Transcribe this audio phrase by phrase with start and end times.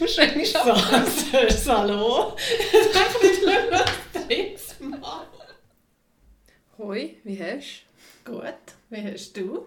[0.00, 0.60] Wahrscheinlich schon.
[1.50, 2.36] So, hallo?
[2.92, 5.26] Sag nicht mehr, was machen.
[6.78, 7.84] Hoi, wie hast
[8.24, 8.54] Gut,
[8.88, 9.66] wie hast du?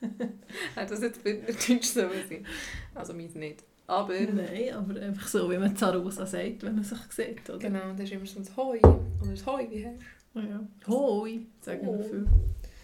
[0.00, 0.28] du?
[0.76, 2.46] Hat das jetzt bitte Deutsch so sein?
[2.94, 3.64] Also meins nicht.
[3.88, 7.58] Aber, Nein, aber einfach so, wie man Zarosa sagt, wenn man sich sieht, oder?
[7.58, 8.78] genau, das ist immer so ein Hoi.
[8.78, 9.96] Oder ein Hoi, wie hast
[10.34, 10.60] Oh ja.
[10.86, 12.04] Hoi, sagen wir Hoi.
[12.04, 12.26] viel.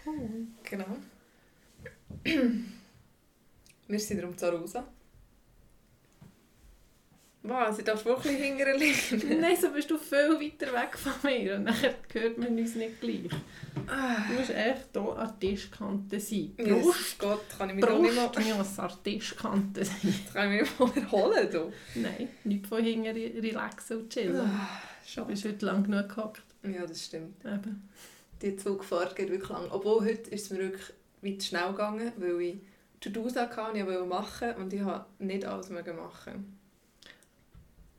[0.03, 0.47] du?
[0.63, 0.85] Genau.
[3.87, 4.83] Wir sind um Zarosa.
[7.47, 9.39] Was, ich darf wirklich hinterher liegen?
[9.41, 12.99] Nein, so bist du viel weiter weg von mir und nachher hört man uns nicht
[13.01, 13.29] gleich.
[13.29, 16.53] Du musst echt hier an der Tischkante sein.
[16.57, 20.13] Brust, Gott, kann ich mich doch nicht Brust muss an der Tischkante sein.
[20.33, 21.49] kann ich mich nicht mal erholen.
[21.51, 21.73] Du.
[21.99, 24.37] Nein, nicht von hinten re- relaxen und chillen.
[24.37, 24.79] Ah,
[25.15, 26.41] Du bist heute lang genug gehockt.
[26.63, 27.45] Ja, das stimmt.
[27.45, 27.87] Eben.
[28.41, 29.67] Die Zugfahrt geht wirklich lang.
[29.69, 32.55] Obwohl heute ist es mir wirklich weit schnell gegangen, weil ich
[33.01, 36.54] To-Dos hatte, die ich wollte machen und ich habe nicht alles machen.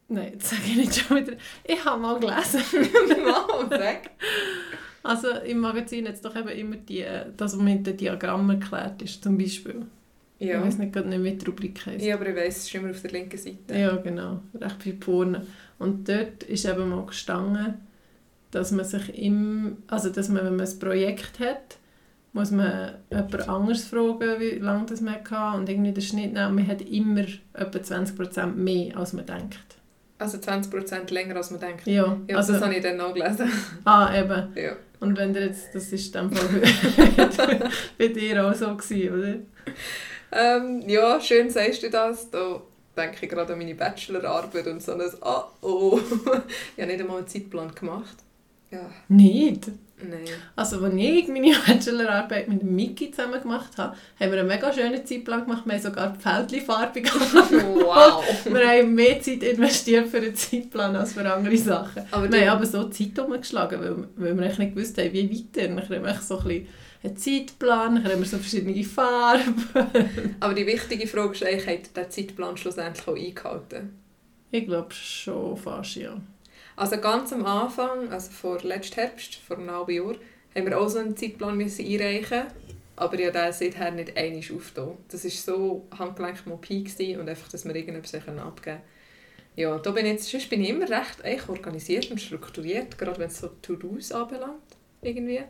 [0.08, 1.32] Nein, jetzt sage ich nicht schon wieder.
[1.64, 2.60] Ich habe mal gelesen.
[3.24, 4.10] Mann, weg!
[5.02, 7.04] Also im Magazin es doch eben immer die,
[7.36, 9.82] das, was mit den Diagrammen erklärt ist, zum Beispiel.
[10.38, 10.62] Ich Ja.
[10.62, 12.04] weiß nicht, gerade nicht, wie die Rubrik heisst.
[12.04, 13.74] ja, aber ich weiss, es ist immer auf der linken Seite.
[13.76, 14.40] Ja, genau.
[14.54, 15.40] Recht viel Porno.
[15.78, 17.74] Und dort ist eben mal gestanden,
[18.50, 21.78] dass man sich im, also dass man, wenn man ein Projekt hat,
[22.32, 26.54] muss man jemand anderes fragen, wie lange das man hatte und irgendwie den Schnitt nehmen.
[26.54, 29.75] Man hat immer etwa 20% mehr, als man denkt.
[30.18, 31.86] Also 20% länger als man denkt.
[31.86, 33.50] Ja, Ja, also, das habe ich dann noch gelesen.
[33.84, 34.56] ah, eben.
[34.56, 34.76] Ja.
[34.98, 36.62] Und wenn ihr jetzt, das ist dann Fall
[37.98, 39.34] bei dir auch so gewesen, oder?
[40.32, 42.30] Ähm, ja, schön sagst du das.
[42.30, 42.62] Da
[42.96, 46.00] denke ich gerade an meine Bachelorarbeit und so ein «Oh, oh».
[46.76, 48.16] ich habe nicht einmal einen Zeitplan gemacht.
[48.70, 49.68] Ja, Nicht?
[49.98, 50.24] nein.
[50.56, 55.06] Also, als ich meine Bachelorarbeit mit Mickey zusammen gemacht habe, haben wir einen mega schönen
[55.06, 55.62] Zeitplan gemacht.
[55.64, 57.34] Wir haben sogar die gemacht.
[57.34, 58.24] Wow!
[58.44, 62.02] wir haben mehr Zeit investiert für einen Zeitplan als für andere Sachen.
[62.10, 65.30] Aber wir haben aber so Zeit umgeschlagen, weil, weil wir eigentlich nicht gewusst haben, wie
[65.30, 65.68] weiter.
[65.68, 66.66] Dann haben wir so ein bisschen
[67.04, 69.64] einen Zeitplan, dann haben wir so verschiedene Farben.
[70.40, 73.90] Aber die wichtige Frage ist eigentlich, hat der Zeitplan schlussendlich auch eingehalten?
[74.50, 76.16] Ich glaube schon fast, ja.
[76.76, 80.14] Also ganz am Anfang, also vor letzten Herbst, vor einem halben Jahr,
[80.54, 82.44] haben wir auch so einen Zeitplan müssen einreichen
[82.96, 84.96] aber ja, der seither nicht einmal aufgetan.
[85.08, 88.80] Das war so Handgelenkmopie gewesen und einfach, dass wir irgendetwas abgeben können.
[89.54, 93.18] Ja, da bin ich jetzt, sonst bin ich immer recht eigentlich organisiert und strukturiert, gerade
[93.18, 95.40] wenn es so To-Dos anbelangt, irgendwie.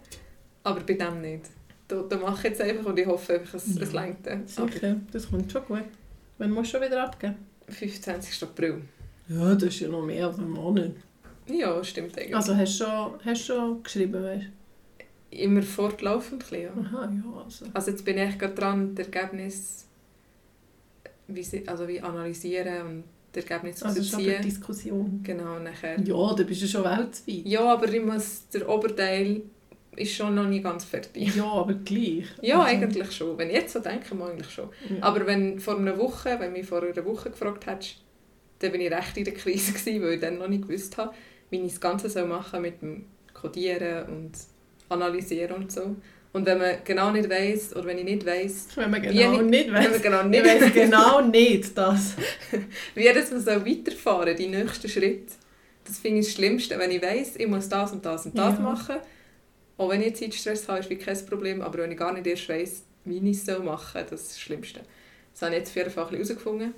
[0.63, 1.45] Aber bei dem nicht.
[1.89, 4.45] Da, da mache ich jetzt einfach und ich hoffe einfach, es, es Ja, reicht dann.
[4.57, 5.85] Aber Sicher, das kommt schon gut.
[6.39, 7.37] Wann musst du schon wieder abgeben?
[7.69, 8.43] 25.
[8.43, 8.83] April.
[9.29, 10.93] Ja, das ist ja noch mehr als ein Monat.
[11.49, 12.35] Ja, stimmt eigentlich.
[12.37, 14.47] Also hast du schon, hast du schon geschrieben, weißt
[15.31, 16.71] immer fortlaufend ja.
[16.71, 16.81] du?
[16.81, 17.67] Aha, ja, also.
[17.75, 19.87] Also jetzt bin ich gerade dran, das Ergebnis
[21.29, 24.43] wie, sie, also wie analysieren und das Ergebnis Also zu schon eine ziehen.
[24.43, 25.21] Diskussion.
[25.23, 26.01] Genau, nachher.
[26.01, 27.13] Ja, da bist du schon weltweit.
[27.27, 29.43] Ja, aber ich muss, der Oberteil
[29.97, 31.35] ist schon noch nicht ganz fertig.
[31.35, 32.27] Ja, aber gleich.
[32.43, 33.37] Ja, Also, eigentlich schon.
[33.37, 34.69] Wenn ich jetzt so denke, mal eigentlich schon.
[34.89, 35.03] ja.
[35.03, 37.97] Aber wenn vor einer Woche, wenn du mich vor einer Woche gefragt hättest,
[38.61, 41.13] dann bin ich recht in der Krise gewesen, weil ich dann noch nicht gewusst habe,
[41.51, 44.33] wie ich das Ganze soll machen mit dem Codieren und
[44.89, 45.97] Analysieren und so.
[46.33, 49.41] Und wenn man genau nicht weiß oder wenn ich nicht weiß, Wenn man Wie genau
[49.43, 50.03] nicht- nicht wenn man weiss.
[50.03, 52.15] genau Ich nicht weiss genau nicht das.
[52.95, 55.33] wie das man so weiterfahren, die nächsten Schritte,
[55.85, 58.55] das finde ich das Schlimmste, wenn ich weiß, ich muss das und das und das
[58.55, 58.61] Ja.
[58.61, 58.97] machen.
[59.79, 62.49] Auch wenn ich Zeitstress habe, ist wie kein Problem, aber wenn ich gar nicht erst
[62.49, 64.81] weiss, wie ich es machen soll, das ist das Schlimmste.
[65.33, 66.75] Das habe ich jetzt Fall ein herausgefunden.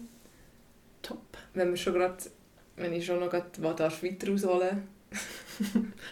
[1.03, 1.21] Top.
[1.55, 2.29] Wenn, wir schon grad,
[2.79, 4.83] wenn ich schon noch was darf weiter ausholen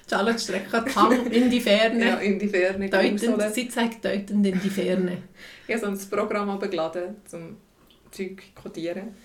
[0.09, 2.05] Charlotte streckt die Hand in die Ferne.
[2.05, 5.19] ja, in die Ferne Deutend, sie zeigt deutend in die Ferne.
[5.69, 7.57] Ich habe so ein Programm abgeladen, zum
[8.13, 9.17] Zeug codieren.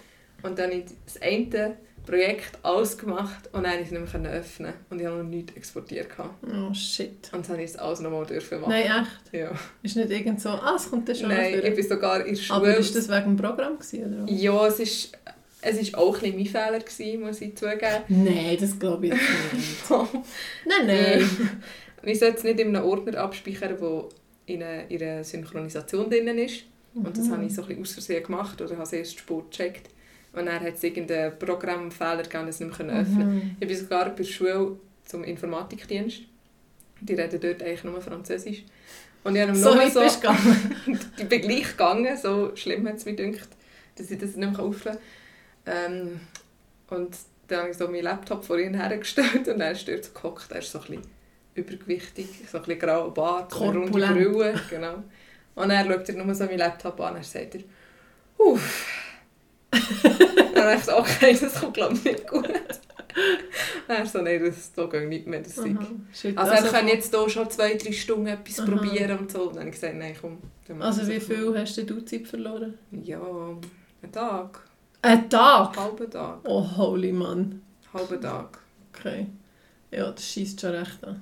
[0.41, 4.23] Und dann habe ich das eine Projekt alles gemacht und dann konnte ich es nicht
[4.23, 4.73] mehr öffnen.
[4.89, 6.07] Und ich habe noch nichts exportiert.
[6.19, 7.29] Oh shit.
[7.31, 8.71] Und dann habe ich es alles nochmal dürfen machen.
[8.71, 9.33] Nein, echt?
[9.33, 9.51] Ja.
[9.83, 12.41] Ist nicht irgend so, ah, es kommt dann schon Nein, ich bin sogar in der
[12.41, 12.57] Schule.
[12.57, 14.31] Aber ist das wegen dem Programm gewesen, oder?
[14.31, 15.11] Ja, es ist,
[15.61, 18.03] es ist auch ein mein Fehler, gewesen, muss ich zugeben.
[18.07, 19.89] Nein, das glaube ich nicht.
[20.65, 21.29] nein, nein.
[22.03, 24.05] Ich sollte es nicht in einem Ordner abspeichern, der
[24.47, 26.63] in einer Synchronisation drin ist.
[26.93, 27.31] Und das Mhm.
[27.31, 29.89] habe ich so ein bisschen aus Versehen gemacht oder habe es erst Sport gecheckt.
[30.33, 33.55] Und dann hat es irgendeinen Programmfehler gegeben, das nicht mehr öffnen Mhm.
[33.59, 36.21] Ich bin sogar bei der Schule zum Informatikdienst.
[37.01, 38.63] Die reden dort eigentlich nur Französisch.
[39.23, 40.01] Und ich habe So nur so,
[41.17, 43.49] ich bin gleich gegangen, so schlimm hat es mir gedacht,
[43.95, 45.01] dass ich das nicht mehr aufhören kann.
[45.65, 46.19] Ähm,
[46.89, 47.15] und
[47.47, 50.51] dann habe ich so meinen Laptop vor ihn hergestellt und er ist dort gehockt.
[50.51, 51.03] Er ist so ein bisschen
[51.55, 53.91] übergewichtig, so ein bisschen grauer Bart, runde.
[53.91, 54.59] Brille.
[54.69, 55.03] Genau.
[55.55, 57.61] Und er schaut er nur so meinen Laptop an und er sagt er,
[58.37, 58.87] uff.
[60.53, 62.49] dann ich so, okay, das kommt glaube ich nicht gut.
[63.87, 65.59] Dann so, nein, das so geht nicht mehr, das.
[65.59, 65.67] Aha.
[66.35, 68.67] Also, ich kann jetzt hier schon zwei, drei Stunden etwas Aha.
[68.67, 69.43] probieren und so.
[69.43, 70.37] Und dann habe ich gesagt, nein, komm.
[70.79, 72.77] Also wie viel hast du Zeit verloren?
[72.91, 74.61] Ja, einen Tag.
[75.01, 75.75] Ein Tag?
[75.77, 76.39] Halben Tag.
[76.43, 77.61] Oh, holy Mann.
[77.93, 78.59] Halben Tag.
[78.93, 79.27] Okay.
[79.89, 81.21] Ja, das schießt schon recht an.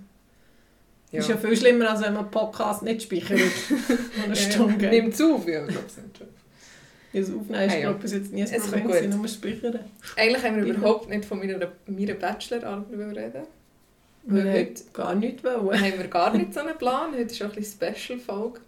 [1.12, 1.20] Ja.
[1.20, 3.40] Ist ja viel schlimmer, als wenn man Podcast nicht speichert.
[4.24, 4.92] eine Stunde geht.
[4.92, 6.20] Nimmt es auf, ja, ich glaube es nicht.
[7.12, 7.80] Ja, das Aufnehmen ist, ja.
[7.80, 9.20] glaube ich, bis jetzt nie ein Problem gewesen, gut.
[9.20, 9.80] nur speichern.
[10.16, 10.78] Eigentlich haben wir Bitte.
[10.78, 13.48] überhaupt nicht von meiner, meiner Bachelorarbeit reden.
[14.24, 15.82] Wir Weil haben gar nichts wollen.
[15.82, 17.12] haben wir gar nicht so einen Plan.
[17.14, 18.60] Heute ist auch ein bisschen Special-Folge.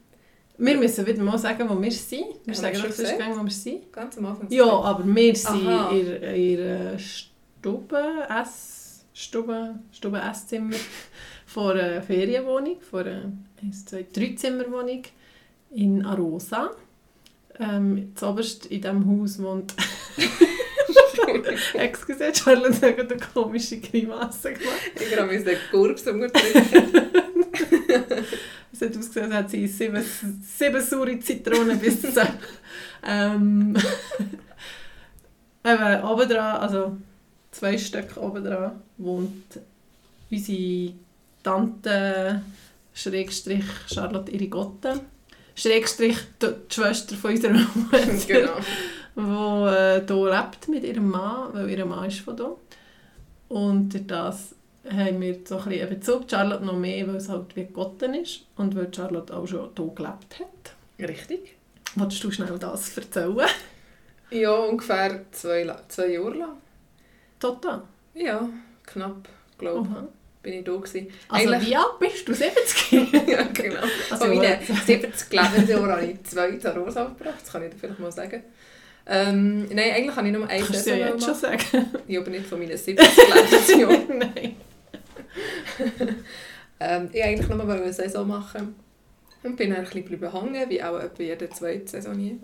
[0.64, 2.36] Wir müssen wieder mal sagen, wo wir sind.
[2.46, 3.92] Wir Haben sagen doch sonst gerne, wo wir sind.
[3.92, 4.48] Ganz am Anfang.
[4.52, 5.90] Ja, aber wir sind Aha.
[5.90, 10.76] in ihrer Stube, Ess, Stube, Stube Esszimmer
[11.48, 13.32] von einer Ferienwohnung, von einer
[13.64, 15.02] 1, 2, 3 Zimmerwohnung
[15.72, 16.70] in Arosa.
[17.60, 19.74] Ähm, zuoberst in diesem Haus wohnt...
[21.74, 24.92] Excuse, Charlotte hat eine komische Grimasse gemacht.
[24.94, 26.46] Ich habe mir den Gurps umgedrückt.
[28.82, 30.04] Es hat ausgesehen, als hätte sie sieben,
[30.42, 32.12] sieben saure Zitronen bis zu
[33.06, 33.78] ähm,
[35.64, 36.98] Eben, oben dran, also
[37.52, 39.60] zwei Stück oben dran, wohnt
[40.32, 40.94] unsere
[41.44, 42.42] Tante,
[42.94, 45.02] Schrägstrich Charlotte Irigotte,
[45.54, 48.58] Schrägstrich die die Schwester von unserer Mutter, genau.
[49.16, 52.58] die äh, hier lebt mit ihrem Mann, weil ihr Mann ist von hier.
[53.48, 54.56] Und das
[54.90, 56.30] haben wir so ein bisschen einen Bezug.
[56.30, 59.92] Charlotte noch mehr, weil es halt wie Gotten ist und weil Charlotte auch schon hier
[59.96, 61.08] gelebt hat.
[61.10, 61.56] Richtig.
[61.96, 63.38] Wolltest du schnell das erzählen?
[64.32, 66.58] Ja, ungefähr zwei, zwei Jahre lang.
[67.40, 67.82] Total.
[68.14, 68.48] Ja,
[68.86, 71.08] knapp, glaube ich, bin ich da gewesen.
[71.28, 72.34] Also Eigentlich- wie alt bist du?
[72.34, 72.92] 70?
[73.28, 73.82] ja, genau.
[74.10, 77.78] Also, Von meinen äh, 70 Lebensjahren habe ich zwei Tarosa gebracht, das kann ich dir
[77.78, 78.44] vielleicht mal sagen.
[79.06, 81.64] Ähm, nein, eigentlich habe ich nur eine Kannst du ja jetzt schon sagen?
[82.08, 84.18] Ja, aber nicht von meinen 70 Lebensjahren.
[84.18, 84.56] Nein.
[86.80, 88.76] ähm, ich eigentlich nur mal eine Saison machen.
[89.44, 92.38] Und bin dann ein bisschen geblieben hängen, wie auch etwa jede zweite Saison hier.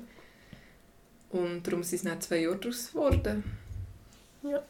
[1.29, 3.43] Und darum sind es dann zwei Jahre daraus geworden.
[4.43, 4.63] Ja.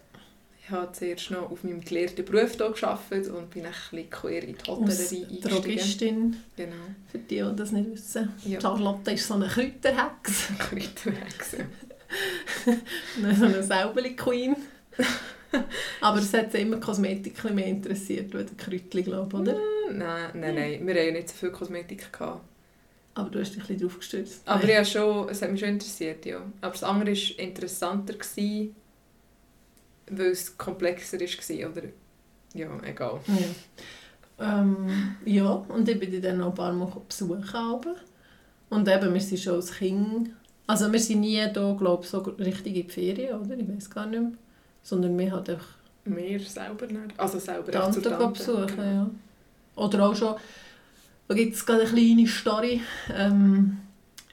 [0.61, 4.43] Ich habe zuerst noch auf meinem gelehrten Beruf hier gearbeitet und bin ein bisschen quer
[4.43, 5.41] in die Hotellerie eingestiegen.
[5.41, 6.75] Drogistin, Genau.
[7.09, 8.33] für die, die das nicht wissen.
[8.43, 8.59] Ja.
[8.59, 10.49] Charlotte ist so eine Kräuterhex.
[10.59, 11.65] Kräuterhexe.
[13.37, 14.57] so eine Säubeli-Queen.
[16.01, 19.59] Aber es hat sie immer Kosmetik mehr interessiert, als die Kräutchen, glaube ich, oder?
[19.91, 20.87] Nein, nein, nein.
[20.87, 22.11] Wir hatten ja nicht so viel Kosmetik.
[22.11, 22.41] Gehabt.
[23.15, 24.41] Aber du hast dich ein bisschen drauf gestürzt.
[24.45, 26.37] Aber ja, schon, es hat mich schon interessiert, ja.
[26.61, 28.75] Aber das andere war interessanter, gewesen,
[30.09, 31.83] weil es komplexer war, oder?
[32.53, 33.19] Ja, egal.
[33.27, 34.59] Ja.
[34.59, 37.43] Ähm, ja, und ich bin die dann noch ein paar Mal besuchen.
[37.55, 37.95] aber.
[38.69, 40.29] Und eben, wir sind schon als Kind...
[40.67, 43.57] Also wir sind nie da, glaube ich, so richtig in die Ferien, oder?
[43.57, 44.33] Ich weiß gar nicht mehr.
[44.87, 45.67] Sondern wir haben einfach
[46.05, 47.19] Wir selber nicht.
[47.19, 48.27] Also selber Tante Tante.
[48.39, 48.83] besuchen, genau.
[48.83, 49.09] ja.
[49.75, 50.35] Oder auch schon...
[51.27, 52.79] Da gibt es gerade eine kleine Story.
[53.13, 53.79] Ähm,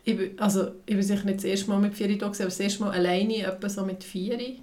[0.05, 2.61] ich, bin- also, ich bin sicher nicht das erste Mal mit Vieri da, aber das
[2.61, 4.61] erste Mal alleine, etwa so mit Vieri,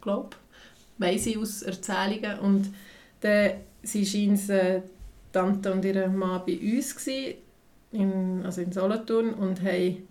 [0.00, 1.00] glaube ich.
[1.06, 2.40] Weiss ich aus Erzählungen.
[2.40, 2.74] Und
[3.20, 3.52] dann
[3.84, 4.82] sie scheint äh,
[5.32, 7.34] Tante und ihre Mann bei uns gewesen,
[7.92, 10.08] in, also in Solothurn und haben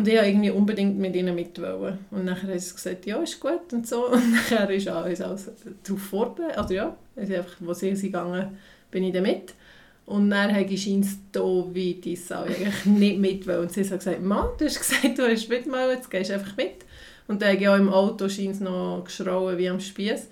[0.00, 1.60] und ich irgendwie unbedingt mit ihnen mit.
[1.60, 1.98] wollen.
[2.10, 4.06] Und dann haben sie gesagt, ja, ist gut und so.
[4.12, 5.50] Und dann ist alles, alles
[5.82, 6.56] darauf vorbereitet.
[6.56, 8.56] Also ja, also einfach, wo sie gegangen,
[8.90, 9.52] bin ich dann mit.
[10.06, 13.46] Und dann habe ich scheint da wie die Sau eigentlich nicht mit.
[13.46, 16.34] Und sie hat gesagt, Mann, du hast gesagt, du willst mit wollen, jetzt gehst du
[16.34, 16.86] einfach mit.
[17.28, 20.28] Und dann habe ich auch im Auto scheint noch geschrauen wie am Spieß.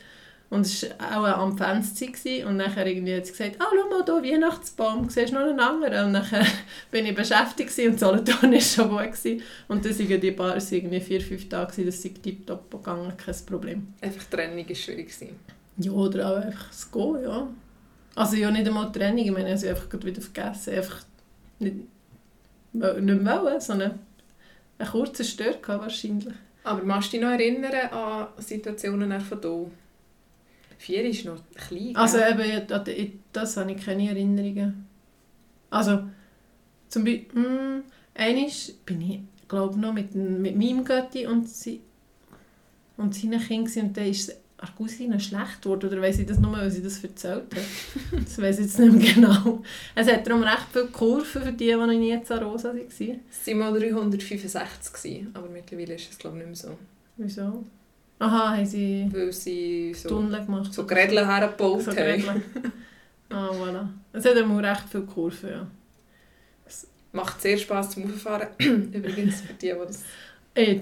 [0.50, 2.07] Und es war auch am Fenster.
[2.47, 5.61] Und dann irgendwie hat sie gesagt, ah, schau mal hier, Weihnachtsbaum, siehst du noch einen
[5.61, 6.07] anderen?
[6.07, 6.26] Und dann
[6.90, 9.12] bin ich beschäftigt und Solothurn war schon gut.
[9.12, 9.43] Gewesen.
[9.69, 13.35] Und dann waren die paar irgendwie vier, fünf Tage, gewesen, das sei tiptop gegangen, kein
[13.47, 13.88] Problem.
[14.00, 15.09] Einfach die Trennung war schwierig.
[15.09, 15.37] gewesen.
[15.76, 17.49] Ja, oder auch einfach das Gehen, ja.
[18.14, 21.02] Also ja, nicht einmal die Trennung, ich meine, also einfach wieder vergessen, einfach
[21.61, 21.76] nicht,
[22.73, 23.99] nicht mehr wollen, sondern
[24.78, 26.35] einen kurzen Stör wahrscheinlich.
[26.64, 29.71] Aber magst du dich noch erinnern an Situationen von hier?
[30.78, 31.94] Vier ist noch klein.
[31.97, 32.40] Also gell?
[32.40, 34.87] eben, da- ich- das habe ich keine Erinnerungen.
[35.70, 36.04] Also,
[36.88, 37.82] zum Beispiel, mh,
[38.14, 38.47] einmal
[38.87, 41.80] bin ich, glaube noch mit, mit meinem Götti und, sie,
[42.97, 46.50] und seinen Kindern und dann ist an Cousine schlecht geworden, oder weiss ich das nur,
[46.52, 47.62] weil sie das erzählt hat.
[48.25, 49.62] das weiss ich jetzt nicht mehr genau.
[49.94, 52.80] Es hat darum recht viele Kurven für die, die noch nie in Rosa waren.
[52.88, 52.99] Es
[53.47, 56.78] waren mal 365, gewesen, aber mittlerweile ist es glaube ich nicht mehr so.
[57.16, 57.64] Wieso?
[58.21, 60.73] Aha, haben sie Weil sie so, Tunnel gemacht.
[60.75, 62.43] so Grädle hergebaut So haben.
[63.31, 63.87] Ah, voilà.
[64.13, 65.67] Es hat immer recht viele Kurven, ja.
[67.13, 68.49] Macht sehr Spass zum Auffahren.
[68.93, 70.03] Übrigens für die, die das...
[70.55, 70.81] Äh,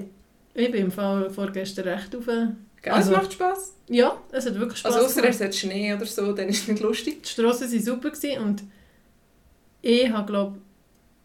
[0.55, 2.25] Ich bin im Fall vorgestern recht auf...
[2.27, 3.75] Gell, Also- es macht Spass.
[3.89, 6.69] Ja, es hat wirklich Spaß Also außer es hat Schnee oder so, dann ist es
[6.69, 7.23] nicht lustig.
[7.25, 8.63] Die Strassen waren super gewesen und
[9.83, 10.59] ich habe, glaube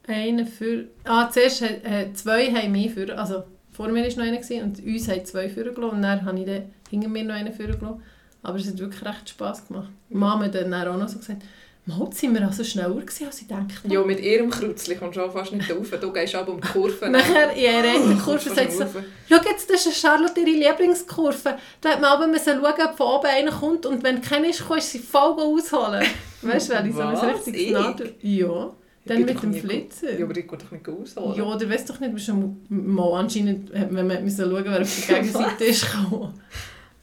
[0.07, 0.85] einen für...
[1.03, 3.15] Ah, zuerst äh, zwei haben mich für...
[3.17, 3.43] Also
[3.81, 6.39] vor mir war noch einer gewesen, und uns haben zwei für gelassen und dann habe
[6.39, 8.03] ich dann hinter mir noch einen für gelassen.
[8.43, 9.89] Aber es hat wirklich recht Spass gemacht.
[10.09, 11.41] Die Mama hat dann auch noch so gesagt,
[11.87, 15.21] «Mal, sind wir also schneller gewesen, als ich dachte.» Ja, mit ihrem Kreuzli kommst du
[15.21, 15.89] schon fast nicht rauf.
[15.99, 17.09] Du gehst aber um die Kurve.
[17.09, 18.85] Nachher in kommst Kurve sagt sie.
[19.27, 21.57] Schau jetzt, das ist Charlotte ihre Lieblingskurve.
[21.81, 24.67] Da hat man aber müssen schauen, ob von oben einer kommt und wenn keiner ist,
[24.67, 26.05] kannst du sie voll ausholen.
[26.43, 27.71] Weißt du, wenn ich so ein richtiges Ich?
[27.71, 28.15] Nadel...
[28.21, 28.71] Ja,
[29.05, 30.17] dann mit dem Flitzer.
[30.17, 31.35] Ja, aber ich gehe doch nicht ausholen.
[31.37, 35.05] Ja, oder weißt doch nicht, bist du mal anscheinend, hat man müssen schauen, wer auf
[35.07, 36.33] der Gegenseite ist gekommen.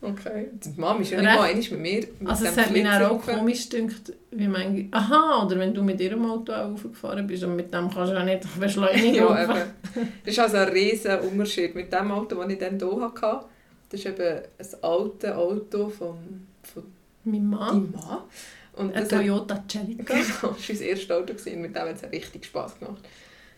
[0.00, 0.50] Okay.
[0.52, 2.06] Die Mama ist ja nicht mal einmal mit mir.
[2.20, 4.88] Mit Also es hat mich auch komisch gedacht, wie man...
[4.92, 8.16] Aha, oder wenn du mit ihrem Auto auch raufgefahren bist und mit dem kannst du
[8.16, 9.14] ja nicht beschleunigen.
[9.16, 9.60] Ja, eben.
[10.24, 13.46] Das ist also ein riesen Unterschied mit dem Auto, das ich dann hier hatte.
[13.90, 16.84] Das ist eben ein altes Auto von, von
[17.24, 18.18] Mein Mann, deinem Mann.
[18.78, 20.02] Und ein Toyota Celica.
[20.14, 23.02] Genau, das war unser erstes Auto gewesen, und mit dem hat es richtig Spass gemacht.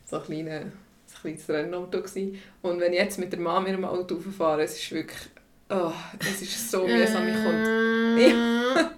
[0.06, 0.72] So ein, kleine, ein
[1.20, 1.98] kleines Rennauto.
[2.02, 2.38] Gewesen.
[2.62, 5.18] Und wenn ich jetzt mit der Mama dem Auto rauffahre, es ist wirklich...
[5.68, 7.28] Oh, es ist so mühsam.
[7.28, 8.90] Ich komme...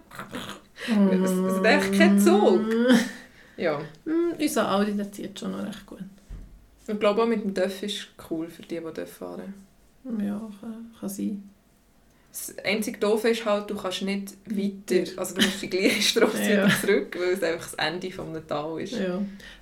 [1.25, 2.61] Es- es hat echt keinen Zug.
[3.57, 3.79] Ja.
[4.05, 6.01] Mm, Unser Audi, der zieht schon noch recht gut.
[6.87, 9.55] Ich glaube auch mit dem Döff ist cool für die, die Döff fahren.
[10.05, 11.49] Ja, kann, kann sein.
[12.33, 16.43] Das einzige Doofe ist halt, du kannst nicht weiter, also du musst die gleiche Straße
[16.43, 16.65] Ja.
[16.67, 18.93] wieder zurück, weil es einfach das Ende des Tal ist.
[18.93, 19.21] Ja.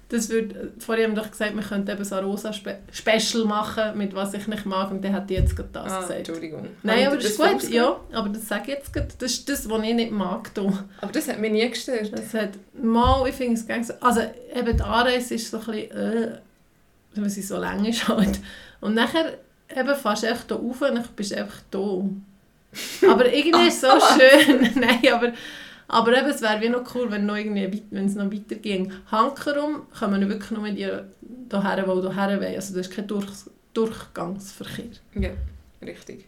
[0.08, 3.44] Das wird, vorhin haben wir doch gesagt, wir könnten eben so ein rosa Spe Special
[3.44, 6.18] machen, mit was ich nicht mag, und dann hat die jetzt gerade das Ah, gesagt.
[6.18, 6.66] Entschuldigung.
[6.82, 9.08] Nein, aber das ist gut, ja, aber das sage ich jetzt gerade.
[9.18, 10.52] Das ist das, was ich nicht mag.
[10.54, 10.62] Da.
[11.00, 12.12] Aber das hat mich nie gestört.
[12.12, 12.50] Das hat,
[12.80, 14.20] mal, ich finde es gerne so, also
[14.54, 16.38] eben die Anreise ist so ein bisschen, äh,
[17.14, 18.40] weil sie so lang ist halt.
[18.80, 19.38] Und nachher
[19.76, 22.04] eben fährst du einfach hier rauf und dann bist du einfach da.
[23.08, 24.70] Aber irgendwie ist es so schön.
[24.80, 25.32] Nein, aber,
[25.88, 28.92] aber eben, es wäre wie noch cool, wenn, noch irgendwie, wenn es noch weiter ging.
[29.10, 31.08] Hankerum können wir wirklich nur mit ihr
[31.50, 32.54] hierher, wo hierher wollen.
[32.54, 33.26] Also das ist kein Durch
[33.72, 34.86] Durchgangsverkehr.
[35.14, 35.30] Ja,
[35.82, 36.26] richtig.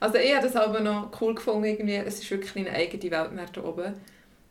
[0.00, 1.94] Also ich habe das aber noch cool gefunden, irgendwie.
[1.94, 3.94] es ist wirklich eine eigene Welt mehr da oben.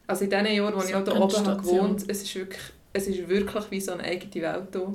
[0.07, 2.61] Also in den Jahren, wo ich So auch da oben habe gewohnt es ist wirklich,
[2.93, 4.93] es ist wirklich wie so eine eigene Welt hier.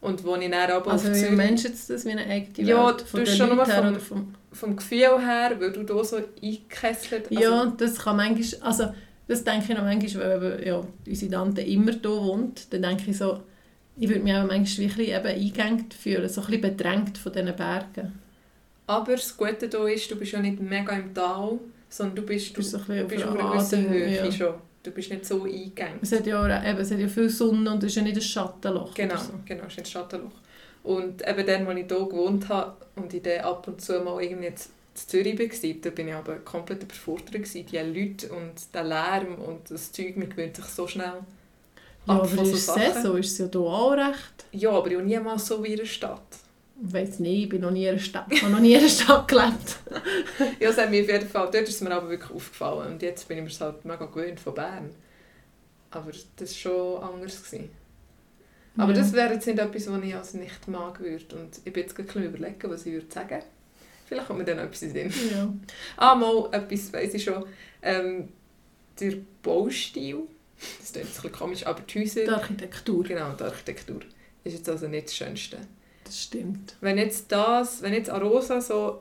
[0.00, 2.86] Und wo ich dann aber Also wie meinst du jetzt das wie eine eigene Ja,
[2.86, 3.04] Welt?
[3.12, 4.34] du den schon nur vom- vom...
[4.52, 8.92] vom Gefühl her, weil du hier so eingekesselt also, Ja, das kann manchmal, also
[9.26, 13.10] das denke ich noch manchmal, weil eben, ja, unsere Tante immer hier wohnt, dann denke
[13.10, 13.42] ich so,
[13.98, 17.56] ich würde mich auch manchmal wirklich eben eingeengt fühlen, so ein bisschen bedrängt von diesen
[17.56, 18.18] Bergen.
[18.86, 22.50] Aber das Gute hier ist, du bist ja nicht mega im Tal, sondern du bist,
[22.50, 24.30] Du du, bist so ein du bisschen bist auf einer gewissen Höhe ja.
[24.32, 24.54] schon.
[24.86, 25.98] Du bist nicht so eingegangen.
[26.00, 28.22] Es hat ja, eben, es hat ja viel Sonne und es ist ja nicht ein
[28.22, 28.94] Schattenloch.
[28.94, 29.32] Genau, so.
[29.44, 30.30] genau, es ist ein Schattenloch.
[30.84, 34.22] Und eben dann, als ich hier gewohnt habe und ich dann ab und zu mal
[34.22, 34.54] irgendwie in
[34.94, 37.32] Zürich war, da bin ich aber komplett überfordert.
[37.32, 37.66] gewesen.
[37.66, 41.24] Die Leute und der Lärm und das Zeug, man gewöhnt sich so schnell
[42.06, 42.82] Ja, ab aber von so ist Sachen.
[42.82, 43.14] es so?
[43.16, 44.44] Ist es ja hier auch recht?
[44.52, 46.22] Ja, aber ich habe niemals so wie in einer Stadt.
[46.84, 48.80] Ich weiss nicht, ich bin noch nie in einer Stadt, ich habe noch nie in
[48.80, 49.78] einer Stadt gelebt.
[50.60, 52.92] Ja, das hat mir auf jeden Fall, dort ist es mir aber wirklich aufgefallen.
[52.92, 54.90] Und jetzt bin ich mir es halt mega gewöhnt von Bern.
[55.90, 57.42] Aber das war schon anders.
[57.42, 57.70] Gewesen.
[58.76, 58.98] Aber Ja.
[58.98, 61.36] das wäre jetzt nicht etwas, was ich als nicht mag würde.
[61.36, 63.42] Und ich bin jetzt gerade überlegen, was ich würde sagen.
[64.06, 65.30] Vielleicht kommt mir dann etwas in den Sinn.
[65.30, 65.52] Ja.
[65.96, 67.44] Ah, mal etwas weiss ich schon.
[67.80, 68.28] Ähm,
[69.00, 70.18] der Baustil,
[70.78, 74.00] das klingt jetzt ein bisschen komisch, aber die Häuser, Die Architektur, genau, die Architektur,
[74.44, 75.58] ist jetzt also nicht das Schönste.
[76.06, 76.76] Das stimmt.
[76.80, 79.00] Wenn jetzt das, wenn jetzt Arosa so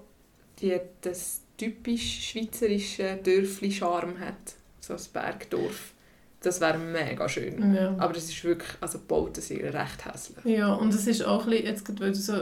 [0.59, 5.93] die, das typisch schweizerische Dörfli-Charme hat, so ein Bergdorf,
[6.41, 7.73] das wäre mega schön.
[7.73, 7.95] Ja.
[7.97, 10.45] Aber es ist wirklich, also die Bauten sind recht hässlich.
[10.45, 12.33] Ja, und es ist auch ein bisschen, jetzt gerade, weil du so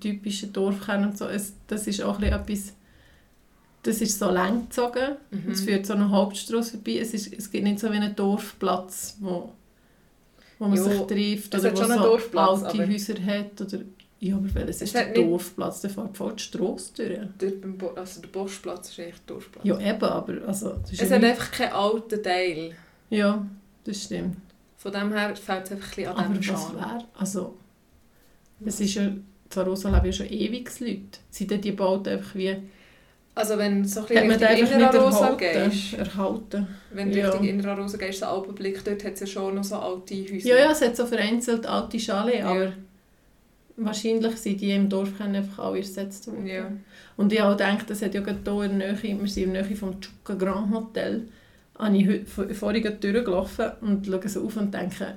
[0.00, 2.72] typische Dorfkern und so, es, das ist auch ein bisschen etwas,
[3.84, 5.50] das ist so lang gezogen, Mhm.
[5.52, 9.16] es führt so eine Hauptstrasse vorbei, es, ist, es gibt nicht so wie einen Dorfplatz,
[9.20, 9.52] wo,
[10.58, 13.78] wo man Ja, sich trifft oder wo so Dorfplatz, alte Häuser hat oder
[14.24, 15.80] ja, aber welches Es ist der Dorfplatz?
[15.80, 17.18] Der fährt voll die Strasse durch.
[17.38, 19.64] Dort beim Bo also der Boschplatz ist eigentlich der Dorfplatz.
[19.64, 22.72] Ja, eben, aber also, Es ja, hat nicht- einfach keinen alten Teil.
[23.10, 23.46] ja,
[23.84, 24.36] das stimmt.
[24.76, 27.56] Von dem her fällt es einfach ein bisschen an Aber dem was wäre, also,
[28.64, 29.10] es ist ja,
[29.50, 31.18] Zarosa leben ja schon ewig Leute.
[31.30, 32.56] Sind denn die Bauten einfach wie
[33.34, 36.66] Also wenn so ein bisschen Richtung nicht Innerarosa gehst, erhalten?
[36.92, 37.28] wenn du Ja.
[37.28, 40.48] Richtung Innerarosa gehst, so Alpenblick, dort hat es ja schon noch so alte Häuser.
[40.48, 42.50] Ja, ja, es hat so vereinzelt alte Chalet, Ja.
[42.50, 42.72] aber
[43.76, 46.46] wahrscheinlich sind die im Dorf einfach alle ersetzt worden.
[46.46, 46.70] Ja.
[47.16, 49.44] Und ich habe auch gedacht, das hat ja gerade hier in der Nähe, wir sind
[49.44, 51.28] in der Nähe vom Chuka Grand Hotel,
[51.78, 55.14] habe ich heute vor- vorhin gerade durchgelaufen und schaue so auf und denke,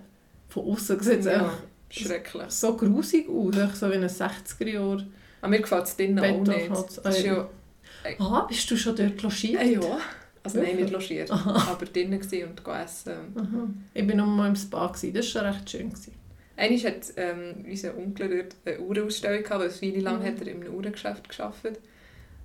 [0.50, 1.34] von außen sieht es ja.
[1.34, 1.58] einfach
[1.90, 2.50] Schrecklich.
[2.50, 5.04] so grusig aus, so wie ein 60er Jahr.
[5.42, 6.70] Aber mir gefällt es drinnen auch nicht.
[7.04, 7.48] Das ist ja,
[8.20, 9.62] Ah, bist du schon dort logiert?
[9.62, 9.98] äh, ja.
[10.44, 11.72] Also nein, nicht logiert, Aha.
[11.72, 13.14] aber drinnen und gegessen.
[13.36, 13.68] Aha.
[13.96, 15.12] Ich war nur mal im Spa, gewesen.
[15.14, 15.90] das war schon recht schön.
[15.90, 16.14] Gewesen.
[16.58, 20.26] Einmal hat ähm, unser Onkel dort eine Uhrenausstellung gehabt, weil eine Weile lang Mhm.
[20.26, 21.80] hat er in einem Uhrengeschäft gearbeitet.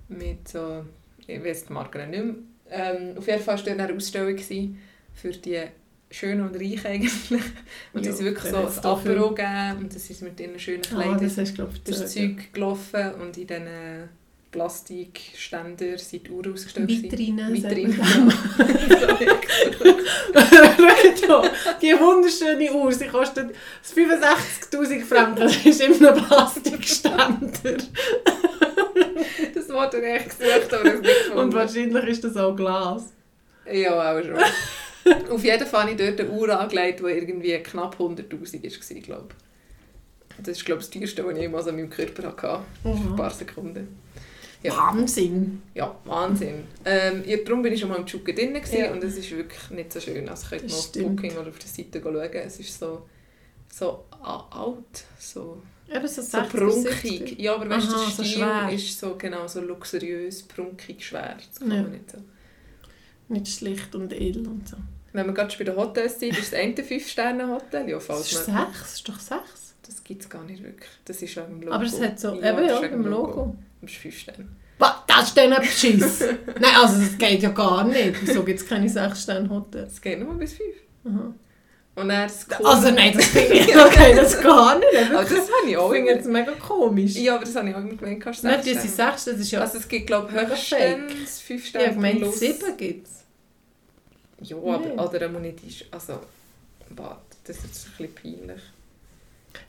[0.09, 0.85] Mit so,
[1.25, 2.35] ich weiß die Marke nicht mehr.
[2.69, 4.37] Ähm, auf jeden Fall war dort eine Ausstellung
[5.13, 5.61] für die
[6.09, 7.41] Schönen und Reichen eigentlich.
[7.93, 10.95] Und Ja, sie wirklich so ein Apero gegeben und das ist mit ihren schönen Ah,
[10.95, 13.67] Kleidern das ich, durch das erzählt, Zeug gelaufen und in diesen
[14.51, 16.87] Plastikständer sind die Uhren ausgestellt.
[16.87, 17.03] gewesen.
[17.03, 17.53] Vitrine.
[17.53, 17.93] Vitrine.
[17.93, 19.21] sagt
[19.85, 19.93] man.
[21.25, 21.43] Schau,
[21.81, 27.77] die wunderschöne Uhr, sie kostet 65'000 Franken, das ist in einem Plastikständer.
[29.53, 31.39] das Wort habe ich gesucht, aber es nicht gefunden.
[31.39, 33.13] Und wahrscheinlich ist das auch Glas.
[33.71, 35.31] Ja, auch schon.
[35.31, 39.27] Auf jeden Fall habe ich dort eine Uhr angelegt, die irgendwie knapp 100'000 war, glaube
[39.29, 40.43] ich.
[40.43, 42.63] Das ist, glaube ich, das teuerste, was ich jemals an meinem Körper hatte.
[42.81, 43.87] Für ein paar Sekunden.
[44.63, 44.75] Ja.
[44.77, 45.61] Wahnsinn.
[45.73, 46.63] Ja, Wahnsinn.
[46.85, 48.91] Ähm, ja, darum bin ich schon mal im Tschuken drin Ja.
[48.91, 50.27] und es ist wirklich nicht so schön.
[50.29, 51.09] Also könnt Das mal auf.
[51.09, 52.29] Booking oder auf der Seite schauen.
[52.33, 53.07] Es ist so,
[53.73, 55.61] so alt, so,
[55.93, 57.21] Eben so, so 60er, prunkig.
[57.37, 57.41] 70er.
[57.41, 58.69] Ja, aber weißt du, der so Stil schwer.
[58.71, 61.37] ist so, genau, so luxuriös, prunkig, schwer.
[61.49, 61.81] Das kann Ja.
[61.81, 62.17] man nicht so.
[63.29, 64.77] Nicht schlicht und edel und so.
[65.13, 67.89] Wenn wir gerade bei den Hotels sind, ist das eine 5-Sterne-Hotel.
[67.89, 69.75] Ja, falls ist man, sechs, ist doch sechs.
[69.85, 70.89] das gibt es gar nicht wirklich.
[71.05, 71.73] Das ist auch im Logo.
[71.73, 73.55] Aber es hat so, Ja, eben ja, wegen im dem Logo.
[73.57, 74.47] Das ist 5 Sterne.
[74.77, 74.93] Was?
[75.07, 76.19] Das ist dann ein Beschiss.
[76.59, 78.15] Nein, also das geht ja gar nicht.
[78.25, 79.93] Wieso gibt es keine 6-Sterne-Hotels?
[79.93, 80.69] Es geht nur bis 5.
[81.05, 81.33] Aha.
[81.93, 84.87] Und dann das Cool- Also nein, das finde ich okay, das gar nicht.
[85.13, 86.15] Aber das habe ich Ich auch immer...
[86.15, 87.15] das mega komisch.
[87.15, 88.21] Ja, aber das habe ich auch immer gemeint.
[88.23, 89.11] kannst sechs diese Sterne.
[89.11, 89.59] 6, das ist ja...
[89.61, 92.39] Also es gibt, glaube ich, höchstens 5 ich Sterne habe gemeint, plus.
[92.39, 93.13] 7 gibt es.
[94.49, 94.99] Ja, aber Nein.
[94.99, 95.63] oder nicht...
[95.67, 96.19] ist- Also,
[96.91, 98.61] warte, das ist jetzt ein bisschen peinlich.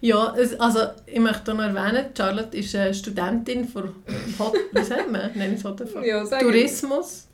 [0.01, 3.95] Ja, es, also ich möchte noch erwähnen, Charlotte ist eine Studentin für
[4.39, 5.31] Hot, wie sagt man?
[5.35, 6.03] Nein, nicht Hotelfach.
[6.03, 7.29] Ja, Tourismus.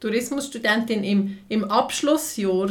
[0.00, 2.70] Tourismusstudentin im, im Abschlussjahr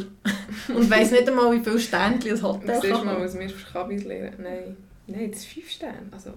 [0.75, 3.71] und weiss nicht einmal, wie viele Ständchen ein Hotel Das kann Mal, was wir für
[3.71, 4.33] Kabis lernen.
[4.39, 4.77] Nein.
[5.05, 6.07] Nein, das ist 5 Sterne.
[6.11, 6.33] Also,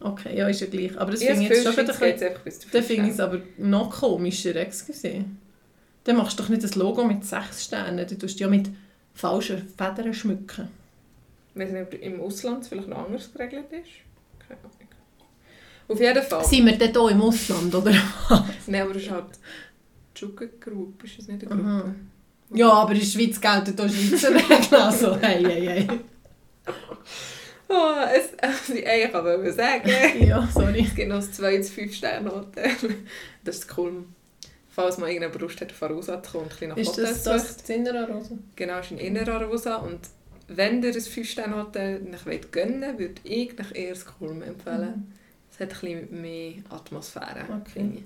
[0.00, 0.98] Okay, ja, ist ja gleich.
[0.98, 2.70] Aber das ja, finde ich jetzt schon wieder ein bisschen...
[2.72, 5.24] Dann 5 finde ich es aber noch komischer, excuse.
[6.04, 8.70] Dann machst du doch nicht das Logo mit 6 Sternen, du tust ja mit
[9.14, 10.68] falschen Federn schmücken.
[11.54, 14.46] Nicht, ob im Ausland es vielleicht noch anders geregelt ist.
[14.46, 14.72] Keine Ahnung.
[15.88, 16.44] Auf jeden Fall.
[16.44, 17.90] Sind wir denn hier im Ausland, oder?
[18.66, 19.24] Nein, aber es ist halt
[20.20, 21.68] die Group, ist das nicht eine Gruppe?
[21.68, 21.94] Aha.
[22.50, 25.88] Ja, aber in der Schweiz gelten hier Schweizer Regeln, also hey, hey, hey.
[27.70, 30.86] Oh, es, was ich auch wollte sagen Ja, sorry.
[30.88, 32.70] Es gibt noch ein zweites 5-Sterne-Hotel.
[33.44, 34.04] Das ist cool.
[34.70, 37.24] Falls man irgendeine Brust hat, auf Arosa zu kommen und ein bisschen nach Ist das
[37.24, 37.34] sucht.
[37.34, 38.38] das Zinnerer-Rose?
[38.56, 39.76] Genau, ist in Inner-Arosa.
[39.76, 40.00] Und
[40.48, 45.12] wenn ihr ein 5-Sterne-Hotel nicht wollt gönnen würde ich euch eher das Kulm empfehlen.
[45.50, 47.44] Es hat ein bisschen mehr Atmosphäre.
[47.60, 48.04] Okay.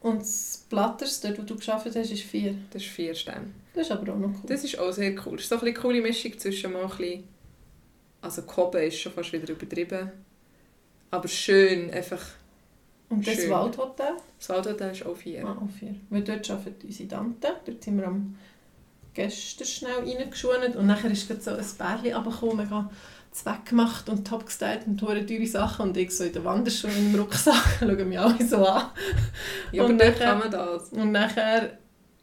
[0.00, 2.54] Und das Platters, dort wo du gearbeitet hast, ist 4.
[2.70, 3.46] Das ist 4 Sterne.
[3.72, 4.46] Das ist aber auch noch cool.
[4.46, 5.36] Das ist auch sehr cool.
[5.36, 7.24] Es ist so eine coole Mischung zwischen mal ein bisschen...
[8.20, 10.10] Also Koben ist schon fast wieder übertrieben.
[11.10, 12.22] Aber schön, einfach...
[13.08, 13.50] Und das schön.
[13.50, 14.16] Waldhotel?
[14.38, 15.46] Das Waldhotel ist auch 4.
[15.46, 15.94] Ah, auch 4.
[16.10, 17.56] Weil dort arbeitet unsere Tante.
[17.64, 18.36] Dort sind wir am
[19.14, 20.74] gestern schnell reingeschwunden.
[20.74, 22.90] Und nachher ist so ein Bärchen runtergekommen, mega
[23.30, 25.88] zweck gemacht und top gestylt und teure, teure Sachen.
[25.88, 28.86] Und ich so in der Wanderschuhe in dem Rucksack, schauen mich alle so an.
[29.72, 30.88] Ja, aber Und dort nachher- kann man das.
[30.90, 31.78] Und nachher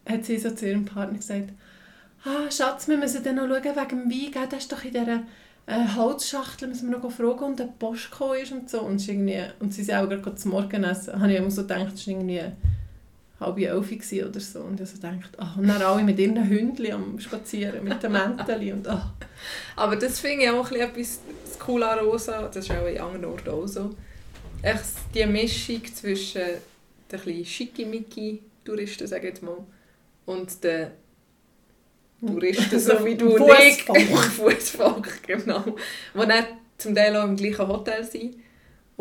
[0.07, 1.49] hat sie so zu ihrem Partner gesagt,
[2.25, 4.47] ah, Schatz, wir müssen dann noch schauen wegen dem Wein, gell?
[4.49, 5.23] das ist doch in dieser
[5.67, 8.81] äh, Holzschachtel, müssen wir noch fragen, und der Post gekommen ist und so.
[8.81, 11.19] Und, ist irgendwie, und sie sind auch gerade zum Morgenessen.
[11.19, 12.41] habe ich immer so gedacht, es war irgendwie
[13.41, 14.59] halb elf oder so.
[14.61, 18.11] Und ich so gedacht, ah, und dann alle mit ihren Hündchen am Spazieren, mit den
[18.11, 19.13] Mänteln und ah.
[19.75, 22.43] Aber das finde ich auch etwas das Coole an Rosa.
[22.43, 23.89] Das ist auch in anderen Orten auch so.
[24.61, 26.41] Echt die Mischung zwischen
[27.11, 29.57] den ein Schickimicki-Touristen, sage ich jetzt mal,
[30.25, 30.87] und den
[32.25, 33.83] Touristen, so wie du und ich.
[33.83, 35.63] Fußvolk, genau.
[36.13, 36.45] Die dann
[36.77, 38.35] zum Teil auch im gleichen Hotel sind.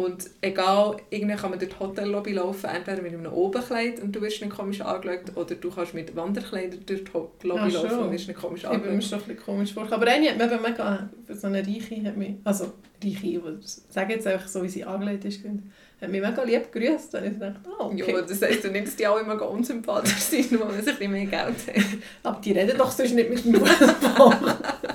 [0.02, 4.20] Und egal, irgendwie kann man durch die Hotellobby laufen, entweder mit einem Oberkleid und du
[4.22, 7.82] wirst nicht komisch angeschaut, oder du kannst mit Wanderkleidern durch die Ho- Lobby Ah, schon.
[7.82, 9.10] laufen und wirst nicht komisch Ich bin mir angeschaut.
[9.10, 9.86] schon ein bisschen komisch vor.
[9.90, 12.72] Aber eine hat mir eben mega, so eine Reiche hat mich, also
[13.04, 13.42] Reiche, ich
[13.90, 17.14] sage jetzt einfach so, wie sie angelegt ist, hat mich mega lieb gegrüßt.
[17.16, 18.12] Und ich dachte, oh, okay.
[18.14, 20.96] Ja, das heisst ja nicht, dass die alle immer unsympathisch sind, nur weil sie ein
[20.96, 22.02] bisschen mehr Geld haben.
[22.22, 24.38] Aber die reden doch sonst nicht mit dem Fußball.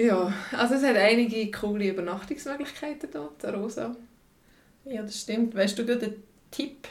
[0.00, 3.94] Ja, also es hat einige coole Übernachtungsmöglichkeiten hier, der Rosa.
[4.86, 5.54] ja, das stimmt.
[5.54, 6.88] Weißt du gerade einen Tipp?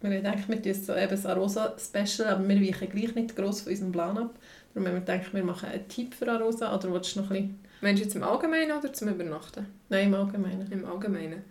[0.00, 3.60] Wir haben gedacht, wir tun so eben das Arosa-Special, aber wir weichen gleich nicht gross
[3.60, 4.38] von unserem Plan ab.
[4.72, 6.74] Darum haben wir gedacht, wir machen einen Tipp für Arosa.
[6.74, 9.66] Oder willst du noch ein bisschen Meinst du jetzt im Allgemeinen oder zum Übernachten?
[9.90, 10.72] Nein, im Allgemeinen.
[10.72, 11.44] Im Allgemeinen.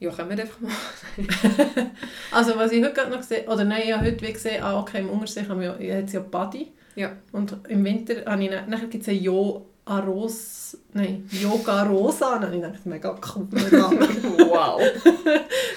[0.00, 0.72] Ja, können wir einfach mal.
[2.32, 4.80] Also was ich heute gerade noch gesehen oder nein, ich habe heute wie gesehen, ah,
[4.80, 6.72] okay, im Untersee haben wir jetzt ja Body.
[6.96, 7.12] Ja.
[7.30, 12.38] Und im Winter habe ich, nachher gibt es ein Jo Aros, nein, Yoga Rosa.
[12.38, 13.46] Dann habe ich gedacht, mega cool.
[13.70, 14.08] Name.
[14.48, 14.80] wow.
[15.04, 15.30] Dann habe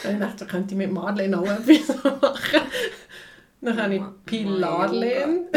[0.04, 2.62] ich gedacht, da könnte ich mit Marlene auch etwas machen.
[3.62, 5.48] Dann habe ich Pilarlen.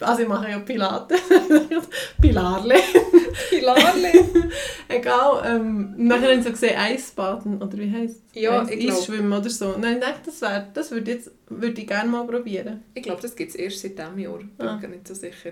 [0.00, 1.20] Also ich mache ja Pilates.
[2.20, 2.78] Pilarlen.
[3.50, 4.12] Pilarle.
[4.88, 5.42] Egal.
[5.44, 7.60] Ähm, nachher haben sie gesehen, Eisbaden.
[7.60, 8.40] Oder wie heisst es?
[8.40, 9.72] Ja, Eis, ich glaub- Eisschwimmen oder so.
[9.72, 12.84] Dann habe ich gedacht, das, wär, das würde, jetzt, würde ich gerne mal probieren.
[12.94, 14.38] Ich glaube, das gibt es erst seit diesem Jahr.
[14.38, 14.78] Bin Ah.
[14.80, 15.50] mir nicht so sicher.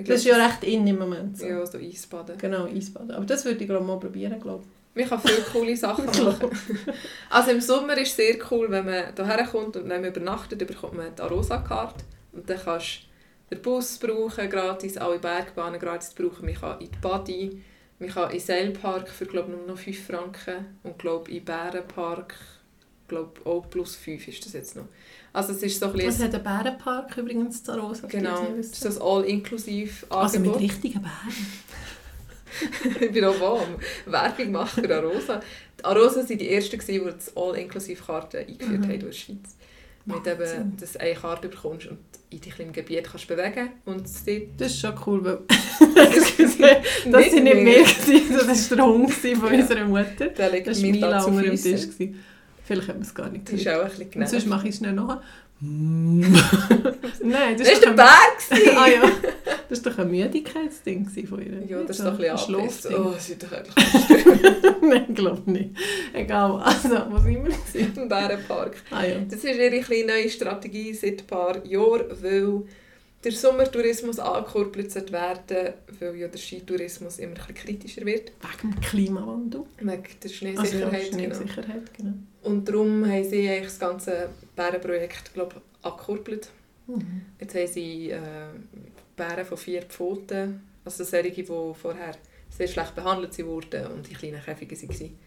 [0.00, 1.38] Ich Das ist ja recht in im Moment.
[1.38, 1.46] So.
[1.46, 2.36] Ja, so Eisbaden.
[2.38, 3.10] Genau, Eisbaden.
[3.10, 6.50] Aber das würde ich glaube mal probieren, glaube Man kann viele coole Sachen machen.
[7.28, 10.94] Also im Sommer ist es sehr cool, wenn man hierher kommt und dann übernachtet, bekommt
[10.94, 12.04] man die Arosa-Karte.
[12.32, 13.00] Und dann kannst
[13.50, 16.46] du den Bus brauchen, gratis, alle Bergbahnen gratis brauchen.
[16.46, 17.62] Man kann in die Body,
[17.98, 20.78] man kann in den Seilpark für glaub, nur noch 5 Franken.
[20.82, 22.34] Und glaub, in Bärenpark
[23.08, 24.86] glaub, auch plus 5 ist das jetzt noch.
[25.32, 26.24] Also es ist so ein Es bisschen...
[26.24, 28.06] hat einen Bärenpark übrigens zu Rosa.
[28.08, 32.94] Genau, das ist das all-inklusiv Also mit richtigen Bären.
[33.00, 33.76] ich bin auch warm.
[34.06, 35.40] Werbung machen für Arosa.
[35.78, 38.82] Die Arosa waren die ersten, die das All-Inklusiv-Karte eingeführt Mhm.
[38.84, 39.56] haben in der Schweiz.
[40.06, 41.98] Mit eben, dass du eine Karte bekommst und
[42.30, 45.38] in dich im Gebiet kannst bewegen und es dort Das ist schon cool, weil...
[47.10, 47.82] Das sind nicht mehr.
[48.46, 49.60] das war der Hund von Ja.
[49.60, 50.28] unserer Mutter.
[50.36, 51.82] Da liegt Das war Mila unter dem Tisch.
[51.88, 52.24] Gewesen.
[52.70, 53.80] Vielleicht hat man es gar nicht Die ist gehört.
[53.80, 54.46] auch ein bisschen Und sonst genervt.
[54.46, 55.22] mache ich schnell nachher.
[57.22, 58.38] Nein, Das war der Berg!
[58.76, 59.02] Ah ja,
[59.68, 61.66] das war doch ein Müdigkeitsding von ihr.
[61.66, 62.94] Ja, das ist doch ein bisschen.
[62.94, 64.24] Oh, das ist doch eigentlich
[64.82, 65.70] Nein, glaube nicht.
[66.14, 68.02] Egal, also, wo sind wir?
[68.02, 68.76] ein Bärenpark.
[68.90, 69.16] Ah ja.
[69.28, 72.62] Das ist ihre kleine neue Strategie seit ein paar Jahren, weil
[73.22, 78.32] der Sommertourismus angekurbelt sollte werden, weil ja der Skitourismus immer ein kritischer wird.
[78.40, 79.64] Wegen dem Klimawandel.
[79.78, 81.10] Wegen der Also ja, Schneesicherheit.
[81.10, 81.34] genau.
[81.34, 82.12] Schneesicherheit, genau.
[82.42, 86.48] Und darum haben sie eigentlich das ganze Bärenprojekt glaub, angekurbelt.
[86.86, 87.22] Mhm.
[87.38, 88.20] Jetzt haben sie äh,
[89.16, 92.16] Bären von vier Pfoten, also solche, die vorher
[92.48, 95.18] sehr schlecht behandelt wurden und in kleinen Käfigen waren.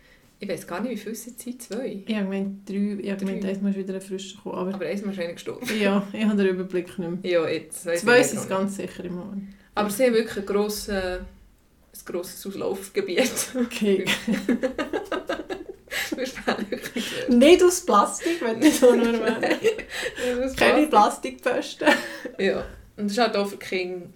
[0.43, 2.03] Ich weiß gar nicht, wie viele es sind, zwei.
[2.05, 4.55] Ich habe gemeint, drei, ich habe gemeint, eins muss wieder frischer kommen.
[4.55, 5.65] Aber Aber eins ist wahrscheinlich gestorben.
[5.79, 7.31] ja, ich habe den Überblick nicht mehr.
[7.31, 9.43] Ja, jetzt weiss Zwei sind es ganz sicher im Moment.
[9.73, 13.31] Aber sie haben wirklich ein grosses, äh, ein grosses Auslaufgebiet.
[13.55, 14.03] Okay.
[17.29, 19.59] Nicht aus Plastik, wenn ich so nur erwähnen.
[20.41, 20.57] nicht.
[20.57, 21.87] Keine Plastikpfosten.
[22.37, 22.65] Ja,
[22.97, 24.07] und das ist halt auch für Kinder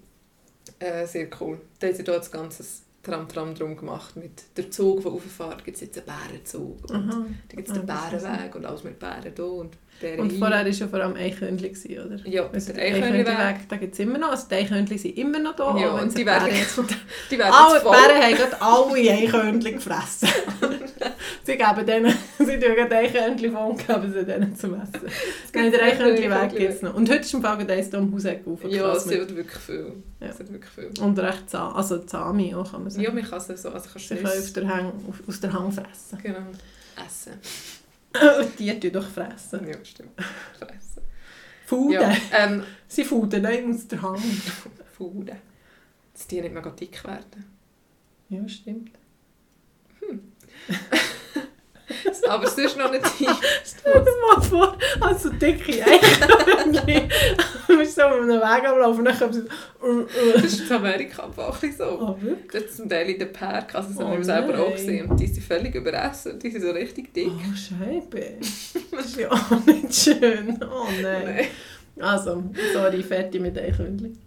[0.80, 1.62] äh, sehr cool.
[1.80, 2.64] Da haben sie dort das ganze
[3.08, 4.16] Tram-Tram drum gemacht.
[4.16, 6.90] Mit der Zug, der rauffährt, gibt es jetzt einen Bärenzug.
[6.90, 7.26] Und Aha.
[7.50, 10.34] da gibt es Ah, den ist Bärenweg und alles mit Bären da und Bären Und
[10.34, 12.18] vorher war ja vor allem Eichhörnchen, oder?
[12.28, 12.96] Ja, Also der der.
[12.96, 14.30] Eichhörnchenweg, den gibt es immer noch.
[14.30, 15.76] Also die Eichhörnchen sind immer noch da.
[15.78, 16.86] Ja, und sie die werden, Bären-
[17.32, 17.96] die werden Alle jetzt voll.
[17.98, 20.30] Bären haben gerade alle Eichhörnchen gefressen.
[21.44, 24.92] sie geben denen, sie tun gerade Eichhörnchen voll und geben sie denen zum Essen.
[25.54, 26.94] Nein, der Eichhörnchenweg gibt es noch.
[26.94, 29.94] Und heute ist im Fall gerade eins hier am Hauseck Ja, es sind wirklich viel.
[30.20, 30.28] Ja.
[30.28, 31.04] Es sind wirklich viel.
[31.04, 33.04] und recht zahm, also zahme auch, kann man sagen.
[33.04, 34.92] Ja, man kann es so, also kannst sie du können der Hang,
[35.28, 36.18] aus der Hang fressen.
[36.22, 36.38] genau,
[37.06, 37.34] essen.
[38.40, 39.68] Und die tun doch fressen.
[39.68, 40.20] Ja, stimmt.
[40.58, 41.04] Fressen.
[41.66, 41.94] Fuden.
[41.94, 44.22] Ja, ähm, Sie fuden nicht aus der Hang.
[44.98, 45.38] Fuden.
[46.14, 47.46] Dass die nicht mega dick werden.
[48.30, 48.92] Ja, stimmt.
[52.30, 53.30] Aber sonst noch nicht tief.
[53.64, 57.10] Stell dir mal vor, also dicke Eichhörnchen.
[57.68, 60.08] Du bist so auf einem Weg am Laufen und dann kommen sie so...
[60.34, 61.84] Das ist in Amerika auch ein bisschen so.
[62.02, 62.52] Oh, wirklich?
[62.52, 64.74] Das ist zum Teil in den Park, also das Oh haben wir selber auch nein.
[64.74, 65.10] gesehen.
[65.10, 66.40] Und die sind völlig überessen.
[66.40, 67.28] Die sind so richtig dick.
[67.28, 68.34] Oh, Scheibe.
[68.92, 70.60] Das ist ja auch nicht schön.
[70.64, 71.24] Oh nein.
[71.26, 71.48] Nein.
[72.00, 74.18] Also, sorry, fertig mit Eichhörnchen.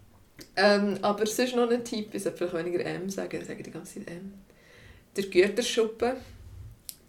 [0.57, 3.71] Ähm, aber sonst noch ein Tipp, ich sollte vielleicht weniger M sagen, ich sage die
[3.71, 4.33] ganze Zeit M.
[5.17, 6.13] Der Güterschuppen,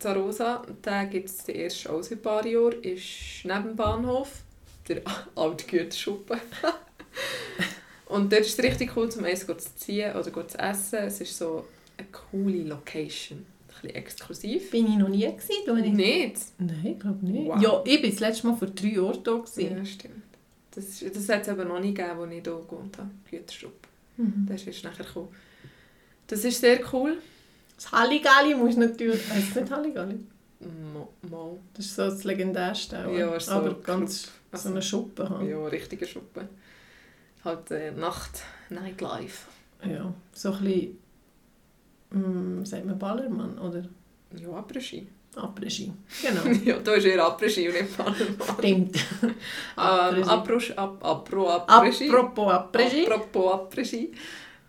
[0.02, 3.06] Zarosa, den gibt es erst auch seit ein paar Jahren, ist
[3.44, 4.30] neben dem Bahnhof,
[4.88, 5.02] der
[5.36, 6.40] alte Güterschuppen.
[8.08, 11.00] Und dort ist es richtig cool, zum Eis zu ziehen oder zu essen.
[11.00, 11.66] Es ist so
[11.98, 13.46] eine coole Location, ein
[13.82, 14.72] bisschen exklusiv.
[14.72, 15.94] Bin ich noch nie gewesen, du nicht?
[15.96, 16.36] Nicht?
[16.58, 17.48] Nein, ich glaube nicht.
[17.48, 17.62] Wow.
[17.62, 19.38] Ja, ich bin das letzte Mal vor drei Jahren da.
[19.38, 19.78] Gewesen.
[19.78, 20.24] Ja, stimmt.
[20.72, 23.90] Das, ist- das hat es aber noch nie gegeben, als ich hier gewohnt habe, Güterschuppen.
[24.18, 24.46] Mhm.
[24.50, 25.30] Das ist nachher gekommen.
[26.28, 27.18] Das ist sehr cool.
[27.82, 29.28] Das Halligalli muss natürlich...
[29.30, 30.20] Heisst es nicht Halligalli?
[31.30, 31.60] Mo.
[31.74, 33.08] Das ist so das legendärste.
[33.08, 33.12] auch.
[33.12, 34.62] Ja, so Aber ganz Club.
[34.62, 35.28] so eine Schuppe.
[35.30, 35.50] halt.
[35.50, 36.48] Ja, richtige Schuppen.
[37.44, 39.48] Halt äh, Nacht, Nightlife.
[39.84, 40.98] Ja, so ein bisschen...
[42.12, 43.84] Mm, sagt man Ballermann oder
[44.36, 45.08] Ja, Après-Ski.
[45.36, 45.92] Après-Ski?
[46.22, 46.46] Genau.
[46.66, 48.58] ja, da ist eher Après-Ski und nicht Ballermann.
[48.60, 48.98] Stimmt.
[49.78, 50.74] Ähm, Après-Ski.
[50.78, 52.10] Apro, ap, apro Après-Ski.
[52.10, 53.08] Apropos Après-Ski.
[53.08, 54.12] Apropos Après-Ski.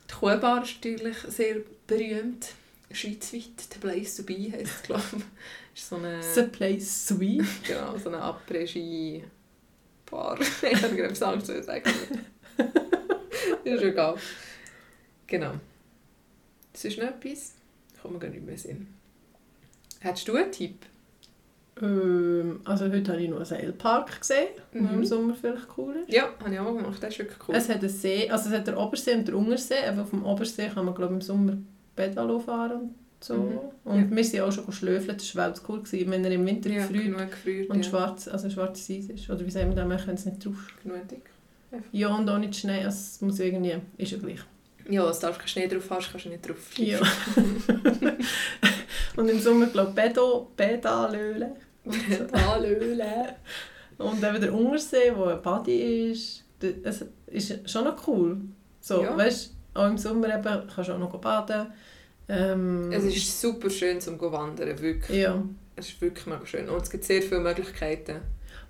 [0.08, 2.54] Die Kuhbar ist natürlich sehr berühmt.
[2.94, 5.22] Schweizweit, «The Place to Be» heisst es, glaube ich.
[5.80, 7.38] Ist so eine, The place to be.
[7.66, 10.38] genau, so eine Après-Ski-Bar.
[10.40, 11.90] ich habe gerade Angst zu sagen.
[13.64, 14.16] ist egal.
[15.26, 15.52] Genau.
[16.72, 17.54] Das ist noch etwas.
[18.00, 18.88] Kommt mir gar nicht mehr Sinn.
[20.00, 20.84] Hättest du einen Tipp?
[21.80, 24.94] Ähm, also heute habe ich noch einen Seilpark gesehen, der Mhm.
[24.94, 26.12] im Sommer vielleicht cool ist.
[26.12, 27.02] Ja, habe ich auch mal gemacht.
[27.02, 27.54] Das ist wirklich cool.
[27.54, 29.86] Es hat einen See, also es hat den Obersee und den Untersee.
[29.88, 31.56] Eben auf dem Obersee kann man glaube ich, im Sommer
[31.96, 33.34] Pedalo fahren und so.
[33.34, 33.58] Mhm.
[33.84, 35.82] Und wir sind auch schon schlöfeln, das war cool.
[35.82, 36.10] Gewesen.
[36.10, 37.82] Wenn er im Winter ja, gefriert und ja.
[37.82, 39.30] schwarz, also schwarzes Eis ist.
[39.30, 40.56] Oder wie sagen wir das, man kann es nicht drauf.
[40.82, 41.22] Genug dick.
[41.92, 44.40] Ja, und auch nicht Schnee, also es muss irgendwie, ist ja gleich.
[44.90, 46.98] Ja, es darf kein Schnee drauf hast, kannst du nicht drauf Ja.
[49.16, 51.56] und im Sommer glaube ich Pedo, Pedalöle.
[51.84, 53.36] Pedalöle.
[53.98, 58.40] Und eben der Untersee, wo ein Body ist, das- es ist schon noch cool.
[58.80, 59.16] So, Ja.
[59.16, 61.66] weißt auch im Sommer eben, kannst du auch noch baden.
[62.28, 65.18] Ähm, Es ist super schön zum zu wandern, wirklich.
[65.22, 65.42] ja.
[65.74, 66.68] Es ist wirklich mega schön.
[66.68, 68.16] Und es gibt sehr viele Möglichkeiten.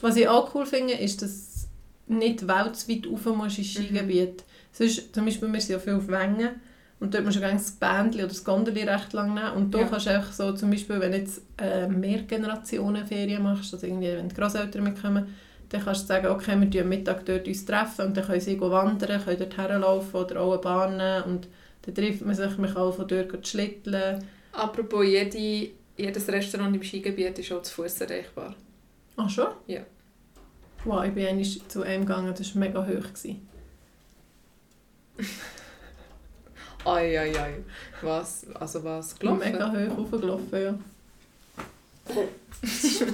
[0.00, 1.68] Was ich auch cool finde, ist, dass
[2.06, 4.44] du nicht weltweit rauf musst ins Skigebiet.
[4.72, 6.50] Sonst, zum Beispiel, wir sind ja viel auf Wengen
[7.00, 9.50] und dort musst du das Bändchen oder das Gondeli recht lang nehmen.
[9.56, 9.86] Und da Ja.
[9.88, 14.28] kannst du einfach so, zum Beispiel, wenn du jetzt äh, Mehrgenerationen-Ferien machst, also irgendwie, wenn
[14.28, 15.34] die Grosseltern mitkommen,
[15.72, 18.40] dann kannst du sagen, okay, wir treffen am Mittag dort uns treffen und dann können
[18.40, 21.48] sie go wandern, können dort herlaufen oder auch eine Bahn nehmen und
[21.82, 24.22] dann trifft man sich, man kann auch von dort schlitteln.
[24.52, 28.54] Apropos, jede, jedes Restaurant im Skigebiet ist auch zu Fuß erreichbar.
[29.16, 29.48] Ach schon?
[29.66, 29.80] Ja.
[30.84, 33.08] Wow, ich bin einmal zu einem gegangen, das war mega hoch.
[33.14, 33.48] Gewesen.
[36.84, 37.54] Ai, ai, ai.
[38.02, 38.44] Was?
[38.54, 39.16] Also was?
[39.16, 39.38] Gelaufen?
[39.38, 40.74] Mega hoch hochgelaufen, ja.
[42.62, 43.06] Hast du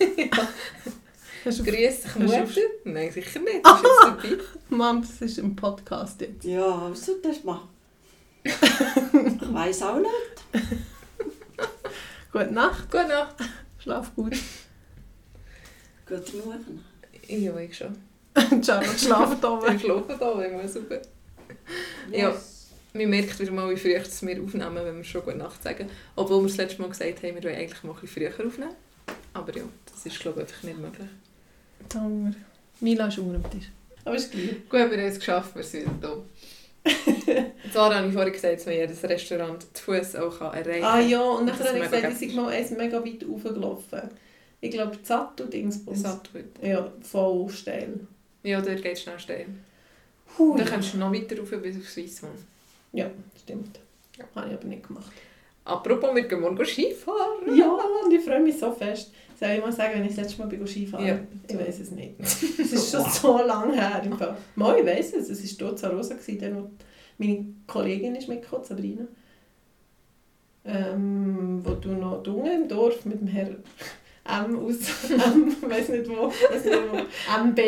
[1.42, 2.44] Grüß dich, Mutter?
[2.84, 3.64] Nein, sicher nicht.
[3.64, 4.70] Das ist jetzt.
[4.70, 6.44] Mann, das ist im Podcast jetzt.
[6.44, 7.68] Ja, was soll das machen?
[8.44, 10.66] ich weiß auch nicht.
[12.32, 13.36] Gute Nacht, Gute Nacht.
[13.78, 14.36] schlaf gut.
[16.06, 16.60] Gute Nacht.
[17.26, 17.96] Ja, ich schon.
[18.62, 19.78] Charlotte schlaft oben.
[19.78, 21.00] schlafen da, immer super.
[22.10, 22.34] Ja.
[22.92, 25.88] Man merkt wieder mal, wie früh dass wir aufnehmen, wenn wir schon gute Nacht sagen.
[26.16, 28.74] Obwohl wir das letzte Mal gesagt haben, wir wollen eigentlich mal ein bisschen früher aufnehmen.
[29.32, 31.08] Aber ja, das ist glaube ich einfach nicht möglich.
[31.94, 32.34] Hunger.
[32.80, 33.70] Mila ist unter dem Tisch.
[34.04, 34.68] Aber ist gleich.
[34.68, 36.16] Gut, wir haben es geschafft, wir sind da.
[37.72, 40.82] Zwar habe ich vorhin gesagt, dass man jedes Restaurant zu Fuß auch erreichen kann.
[40.82, 44.02] Ah ja, und nachher habe ich gesagt, ich sind mal eins mega weit hochgelaufen.
[44.62, 46.02] Ich glaube, Zattu Dingsbums.
[46.02, 46.56] Sattwit.
[46.62, 48.00] Ja, voll steil.
[48.42, 49.46] Ja, dort geht es schnell steil.
[50.38, 50.58] Hui.
[50.58, 52.30] Dann kannst du noch weiter rauf bis auf Swissmon.
[52.92, 53.10] Ja,
[53.42, 53.78] stimmt.
[54.18, 54.24] Ja.
[54.34, 55.12] Habe ich aber nicht gemacht.
[55.64, 57.56] Apropos, wir gehen morgen Skifahren.
[57.56, 57.70] Ja,
[58.04, 59.12] und ich freue mich so fest.
[59.40, 61.18] Soll ich mal sagen, wenn ich das letzte Mal bin Skifahren Ja.
[61.48, 62.12] Ich weiß es nicht.
[62.20, 64.02] Es ist schon so lange her.
[64.04, 64.36] im Fall.
[64.54, 65.30] Mal, ich weiß es.
[65.30, 66.70] Es war dort dann, wo
[67.16, 69.06] meine Kollegin ist mitgekommen, Sabrina.
[70.64, 76.06] Ähm, wo du noch dunge im Dorf mit dem Herr M aus M, weiß nicht
[76.08, 77.58] wo, weiss nicht wo MB,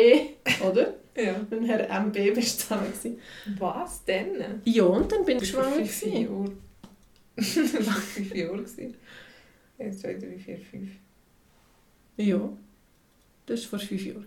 [0.69, 0.93] oder?
[1.17, 1.33] Ja.
[1.39, 2.85] Mit dem Herr MB bist du zusammen.
[2.91, 3.19] gewesen.
[3.57, 4.61] Was denn?
[4.65, 5.77] Ja, und dann bin ich schwanger.
[5.77, 6.51] gewesen.
[7.35, 8.57] War vor fünf Jahren.
[8.57, 8.93] gewesen.
[9.79, 10.89] Eins, zwei, drei, vier, fünf.
[12.17, 12.39] Ja,
[13.45, 14.25] das war vor fünf Jahren.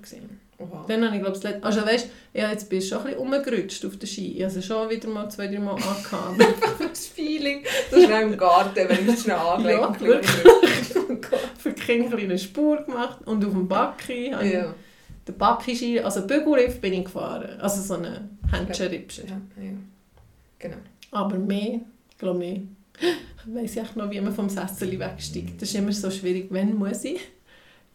[0.59, 0.85] Oha.
[0.88, 3.85] Dann habe ich glaube ich, also weißt, ja, jetzt bist du schon ein bisschen rumgerutscht
[3.85, 4.37] auf der Ski.
[4.37, 6.40] Ich habe sie schon wieder mal zwei, drei Mal angehabt.
[6.90, 7.62] das Feeling.
[7.90, 9.79] Das ist im Garten, wenn ich es schnell anlege.
[9.81, 10.31] Ja, wirklich.
[11.59, 13.18] Für die Kinder eine Spur gemacht.
[13.27, 14.75] Und auf dem Backi, habe ich Ja.
[15.29, 17.61] den Backi-Ski, also Bügelriff bin ich gefahren.
[17.61, 19.25] Also so einen Händchenripscher.
[19.27, 19.70] ja, ja.
[20.59, 20.77] Genau.
[21.11, 22.62] Aber mehr, ich glaube.
[22.99, 25.61] Ich weiss echt noch, wie man vom Sessel wegsteigt.
[25.61, 26.46] Das ist immer so schwierig.
[26.51, 27.20] Wann muss ich?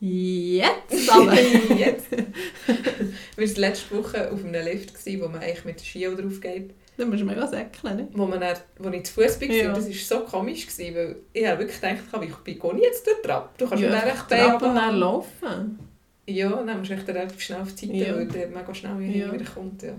[0.04, 1.34] Jetzt aber!
[1.40, 2.08] Jetzt.
[3.38, 6.72] Wir waren letzte Woche auf einem Lift, wo man eigentlich mit den Skiern drauf geht.
[6.98, 8.08] Dann musst du mega säckeln, ne?
[8.14, 9.74] Wo, man dann, wo ich zu Fuß war, Ja.
[9.74, 12.00] das war so komisch, gewesen, weil ich habe wirklich gedacht,
[12.46, 13.50] wie gehe ich jetzt dort drauf?
[13.58, 15.80] Du kannst Ja, dann recht Trab und dann laufen.
[16.28, 18.16] Ja, dann musst du echt relativ schnell auf die Seite, Ja.
[18.16, 19.44] weil der mega schnell wieder Ja.
[19.54, 19.84] kommt.
[19.84, 19.94] Ja.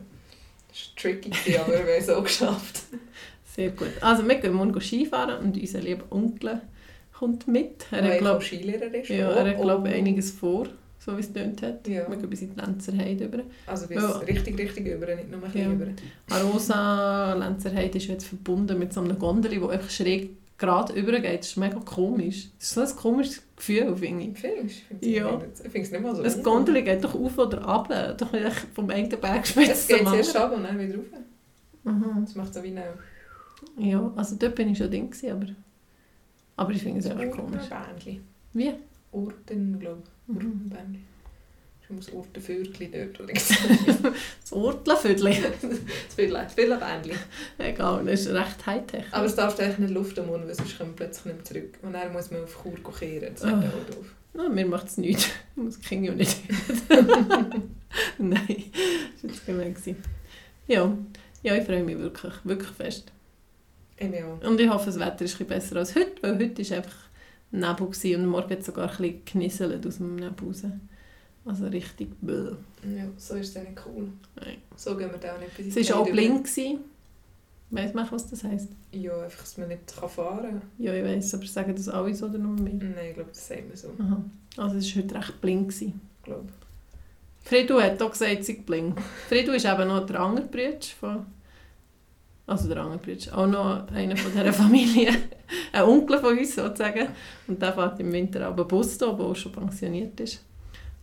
[0.68, 2.80] Das war tricky, aber wir haben es auch geschafft.
[3.54, 3.88] Sehr gut.
[4.00, 6.60] Also wir gehen morgen Skifahren und unser lieber Onkel
[7.22, 7.86] kommt mit.
[7.92, 9.08] Er hat, ich glaub, auch Skilehrer ist.
[9.08, 10.66] ja, er hat glaub, einiges vor,
[10.98, 11.86] so wie es tönt hat.
[11.86, 12.08] Ja.
[12.10, 13.38] Wir gehen bis in die Lenzerheide über.
[13.66, 14.10] Also bis Ja.
[14.18, 15.86] richtig, richtig über, nicht nur ein bisschen Ja.
[15.86, 15.86] über.
[16.30, 21.40] Arosa Lenzerheide ist jetzt verbunden mit so einem Gondeli, das einfach schräg gerade übergeht.
[21.40, 22.48] Das ist mega komisch.
[22.58, 24.38] Das ist so ein komisches Gefühl, finde ich.
[24.38, 24.96] Findest du?
[25.00, 25.38] Ich Ja.
[25.38, 26.22] finde es nicht mal so.
[26.22, 27.88] Ein Gondeli geht doch auf oder ab.
[28.18, 31.06] Doch nicht vom einen Bergspitze Es geht zuerst ab und dann wieder rauf.
[31.84, 32.24] Mhm.
[32.24, 32.84] Das macht so wie eine...
[33.78, 35.46] Ja, also dort bin ich schon drin, aber,
[36.56, 37.66] aber ich finde es einfach komisch.
[37.68, 38.22] Bändchen.
[38.52, 38.72] Wie?
[39.12, 40.28] Urten, glaube ich.
[40.28, 40.36] Mhm.
[40.36, 41.04] Urtenbändchen.
[41.98, 43.50] ist das Urtenviertli dort, ich
[44.02, 44.14] habe.
[44.40, 45.24] Das Urtlenviertel.
[45.32, 47.14] Das Viertel- das Viertelbändli.
[47.58, 49.04] Egal, das ist recht Hightech.
[49.10, 51.78] Aber es darf eigentlich nicht Luft am Mund, weil sonst wir plötzlich nicht zurück.
[51.82, 53.32] Und dann muss man auf Chur kehren.
[53.34, 54.06] Das wäre auch doof.
[54.34, 55.26] No, mir macht es nichts.
[55.56, 56.38] Ich muss die Kinder ja nicht.
[58.18, 58.64] Nein,
[59.14, 59.76] das war jetzt gemein.
[60.66, 60.96] Ja.
[61.42, 63.12] ja, ich freue mich wirklich, wirklich fest.
[64.02, 64.48] Ich auch.
[64.48, 66.96] Und ich hoffe, das Wetter ist ein besser als heute, weil heute war einfach
[67.50, 70.62] Nebel gewesen und morgen hat es sogar ein bisschen aus dem Nebel raus.
[71.44, 72.52] Also richtig bäh.
[72.96, 74.08] Ja, so ist es nicht cool.
[74.36, 74.58] Nein.
[74.76, 76.48] So gehen wir da auch nicht bis Es war auch blind.
[77.70, 78.68] Weiss man, was das heisst?
[78.92, 80.62] Ja, einfach, dass man nicht fahren kann.
[80.78, 82.74] Ja, ich weiss, aber sagen das alle so oder nur mir?
[82.74, 83.88] Nein, ich glaube, das sagen wir so.
[83.98, 84.22] Aha.
[84.58, 85.68] Also es war heute recht blind.
[85.68, 86.00] Gewesen.
[86.18, 86.48] Ich glaube.
[87.44, 88.94] Fredu hat auch gesagt, es sei bling.
[89.28, 91.26] Fredu ist eben noch der Bruder von...
[92.46, 95.10] Also der Bruder, auch noch einer von dieser Familie.
[95.72, 97.08] Ein Onkel von uns sozusagen.
[97.46, 100.44] Und der fährt im Winter aber Bus da, der auch schon pensioniert ist.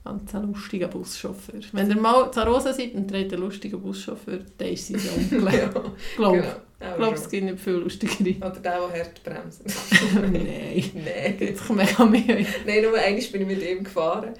[0.03, 1.59] Ganz ein lustiger Buschauffeur.
[1.71, 5.53] Wenn ihr mal zu Rosa seid und dreht einen lustigen Buschauffeur, dann ist sein Onkel.
[5.53, 5.69] ja,
[6.15, 6.33] Glaub.
[6.33, 6.47] genau.
[6.81, 8.37] Ich glaube, es gibt nicht viel lustigere.
[8.37, 9.63] Oder der, der hart bremst.
[10.13, 10.83] Nein.
[10.93, 11.37] Nein.
[11.37, 12.45] Gibt es mega Mühe.
[12.65, 14.33] Nein, nur einmal bin ich mit ihm gefahren.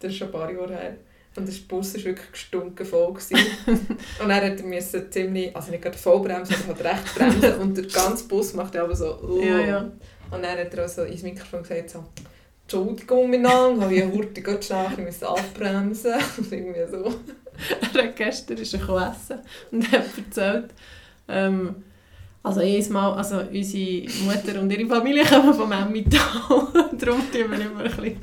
[0.00, 0.96] Das ist schon ein paar Jahre her.
[1.36, 3.12] Und der Bus war wirklich gestunken voll.
[3.12, 3.36] Gewesen.
[4.22, 7.54] und er hat müssen ziemlich, also nicht gerade voll bremsen, aber hat recht bremsen.
[7.60, 9.18] Und der ganze Bus macht aber so...
[9.20, 9.40] Oh.
[9.42, 9.80] Ja, ja.
[10.30, 12.04] Und dann hat er auch so ins Mikrofon gesagt, so,
[12.62, 17.14] Entschuldigung, Name, habe ich eine Hurti ganz schnell ein bisschen abbremsen Und irgendwie so.
[17.80, 19.38] Er hat gestern ist er essen
[19.70, 20.70] und hat erzählt,
[21.28, 21.76] ähm,
[22.42, 26.66] also jedes Mal, also unsere Mutter und ihre Familie kommen vom Emmental,
[26.98, 28.20] darum tun wir immer ein bisschen,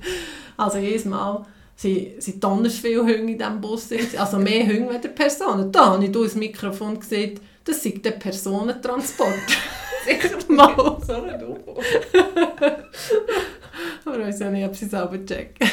[0.58, 1.46] also jedes Mal
[1.76, 5.72] sind, sind donners viele Hunde in diesem Bus, also mehr Hunde als Personen.
[5.72, 9.34] Da habe ich durch das Mikrofon gesehen, das sei der Personentransport.
[10.06, 10.98] Sicher Mal.
[11.06, 11.58] so ein Duo.
[14.06, 15.70] Aber ich weiß ja nicht, ob sie selber checken.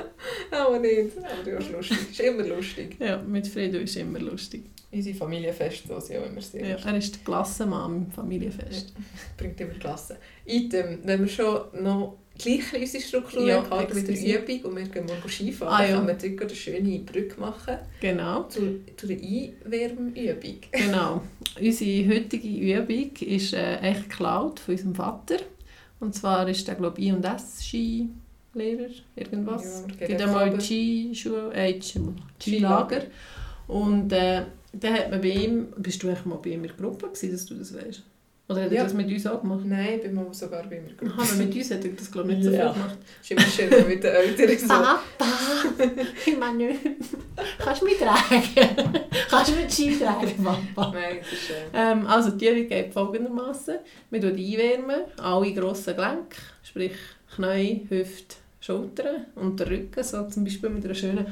[0.50, 1.12] Aber nicht.
[1.18, 1.98] Aber du bist lustig.
[2.10, 2.96] Ist immer lustig.
[2.98, 4.64] Ja, mit Fredo ist immer lustig.
[4.90, 8.94] Unsere Familienfeste so sind auch immer sehr Ja, er ist der Klassenmann im Familienfest.
[9.36, 10.16] Bringt immer Klasse.
[10.46, 14.38] Item, wenn wir schon noch gleich in unsere Struktur Ja, haben, mit der excuse.
[14.38, 15.96] Übung und wir gehen morgen Skifahren, Ah, dann ja.
[15.96, 18.44] können wir dort eine schöne Brücke machen Genau.
[18.44, 20.56] zu, zu der Einwärmübung.
[20.72, 21.22] Genau.
[21.60, 25.36] Unsere heutige Übung ist äh, echt geklaut von unserem Vater.
[26.00, 29.84] Und zwar ist der, glaube ich, I&S-Skilehrer, irgendwas.
[30.00, 30.60] Ja, geht einmal.
[30.60, 32.00] Skischule, äh, Ski-
[32.40, 33.02] Skilager.
[33.66, 36.76] Und äh, dann hat man bei ihm, bist du eigentlich mal bei ihm in der
[36.76, 38.02] Gruppe gewesen, dass du das weißt?
[38.48, 38.82] Oder hat er Ja.
[38.84, 39.62] das mit uns auch gemacht?
[39.64, 42.38] Nein, bin mal sogar bei mir Aha, aber mit uns hat er das, glaube ich,
[42.38, 42.72] nicht so Ja.
[42.72, 42.98] viel gemacht.
[43.20, 44.66] ist immer schön, wenn mit den Eltern so.
[44.68, 45.00] Papa,
[46.26, 46.74] ich meine,
[47.58, 48.42] kannst du mich tragen?
[49.28, 50.92] kannst du mich Ski tragen, Papa?
[50.94, 51.56] Nein, das ist schön.
[51.74, 53.74] Ähm, also die Übung geht folgendermaßen:
[54.10, 56.92] Wir tun einwärmen, alle grossen Gelenke, sprich
[57.34, 61.26] Knie, Hüfte, Schultern und den Rücken, so zum Beispiel mit einer schönen...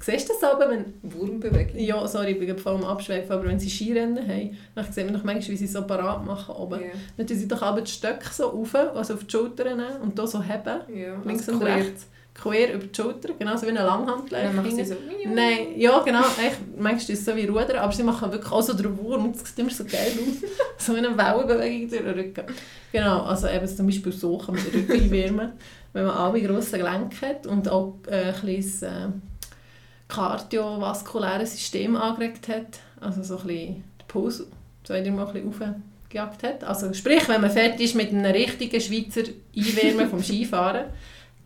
[0.00, 0.94] Siehst du das aber, wenn...
[1.02, 1.78] Wurmbewegung.
[1.78, 5.08] Ja, sorry, ich bin gerade voll am Abschweifen, aber wenn sie Skirennen haben, dann sehen
[5.08, 6.80] wir doch manchmal, wie sie so parat machen oben.
[6.80, 6.88] Ja.
[7.16, 10.18] Dann tun sie doch aber die Stöcke so rauf, also auf die Schultern nehmen und
[10.18, 11.76] hier so heben, Ja, links also und quer.
[11.76, 14.42] rechts, quer über die Schulter, genauso wie eine Langhantel.
[14.42, 14.96] Dann machen sie so.
[15.32, 18.62] Nein, ja genau, echt, manchmal ist es so wie Rudern, aber sie machen wirklich auch
[18.62, 20.50] so den Wurm und es sieht immer so geil aus.
[20.86, 22.44] so eine Wellenbewegung durch den Rücken.
[22.92, 25.52] Genau, also eben zum Beispiel so kann man den Rücken einwärmen,
[25.92, 29.08] wenn man alle grossen Gelenke hat und auch äh, ein kleines äh,
[30.08, 33.66] kardiovaskuläres System angeregt hat, also so ein bisschen
[34.00, 34.44] den Puls
[34.86, 35.48] so wieder mal ein bisschen
[36.08, 36.64] aufgejagt hat.
[36.64, 39.22] Also sprich, wenn man fertig ist mit einem richtigen Schweizer
[39.56, 40.86] Einwärmen vom Skifahren,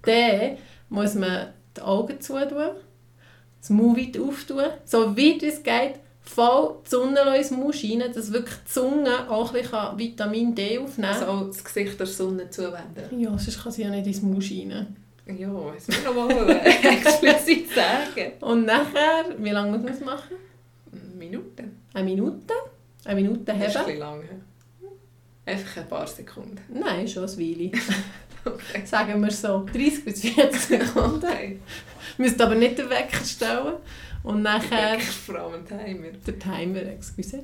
[0.02, 0.56] dann
[0.88, 2.70] muss man die Augen zutun,
[3.60, 8.32] das Maul weit auftun, so weit es geht, voll die Sonne ins Maul scheinen, dass
[8.32, 11.34] wirklich die Zunge auch ein bisschen Vitamin D aufnehmen Also kann.
[11.42, 13.18] auch das Gesicht der Sonne zuwenden.
[13.20, 14.96] Ja, sonst kann sie ja nicht ins Maul scheinen.
[15.36, 18.32] Ja, jetzt müssen wir noch mal explizit sagen.
[18.40, 20.36] Und nachher, wie lange muss man das machen?
[21.18, 21.76] Minuten.
[21.92, 22.54] Eine Minute?
[23.04, 23.84] Eine Minute Das ist ein haben?
[23.84, 24.22] bisschen lang.
[25.44, 26.58] Einfach ein paar Sekunden.
[26.72, 27.70] Nein, schon ein Weile.
[28.44, 28.86] Okay.
[28.86, 31.26] Sagen wir so 30 bis 40 Sekunden.
[31.26, 31.58] Okay.
[32.16, 33.74] Müsst aber nicht den Wecker stellen.
[34.22, 34.92] Und nachher...
[34.92, 36.06] Wirklich vor allem ein Timer.
[36.26, 37.40] der Timer, excuse.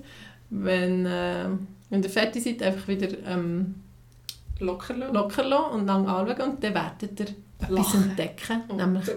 [0.48, 1.48] Wenn, äh,
[1.90, 3.74] wenn ihr fertig seid, einfach wieder ähm,
[4.60, 5.14] Locker lassen.
[5.14, 7.26] locker lassen und lang anschauen und dann werdet ihr
[7.64, 8.02] etwas Lachen.
[8.10, 8.62] entdecken.
[8.68, 9.04] Oh, Nämlich.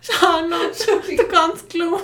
[0.00, 1.98] Charlotte, der ganz Clou.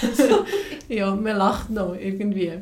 [0.88, 2.52] ja, man lacht noch irgendwie.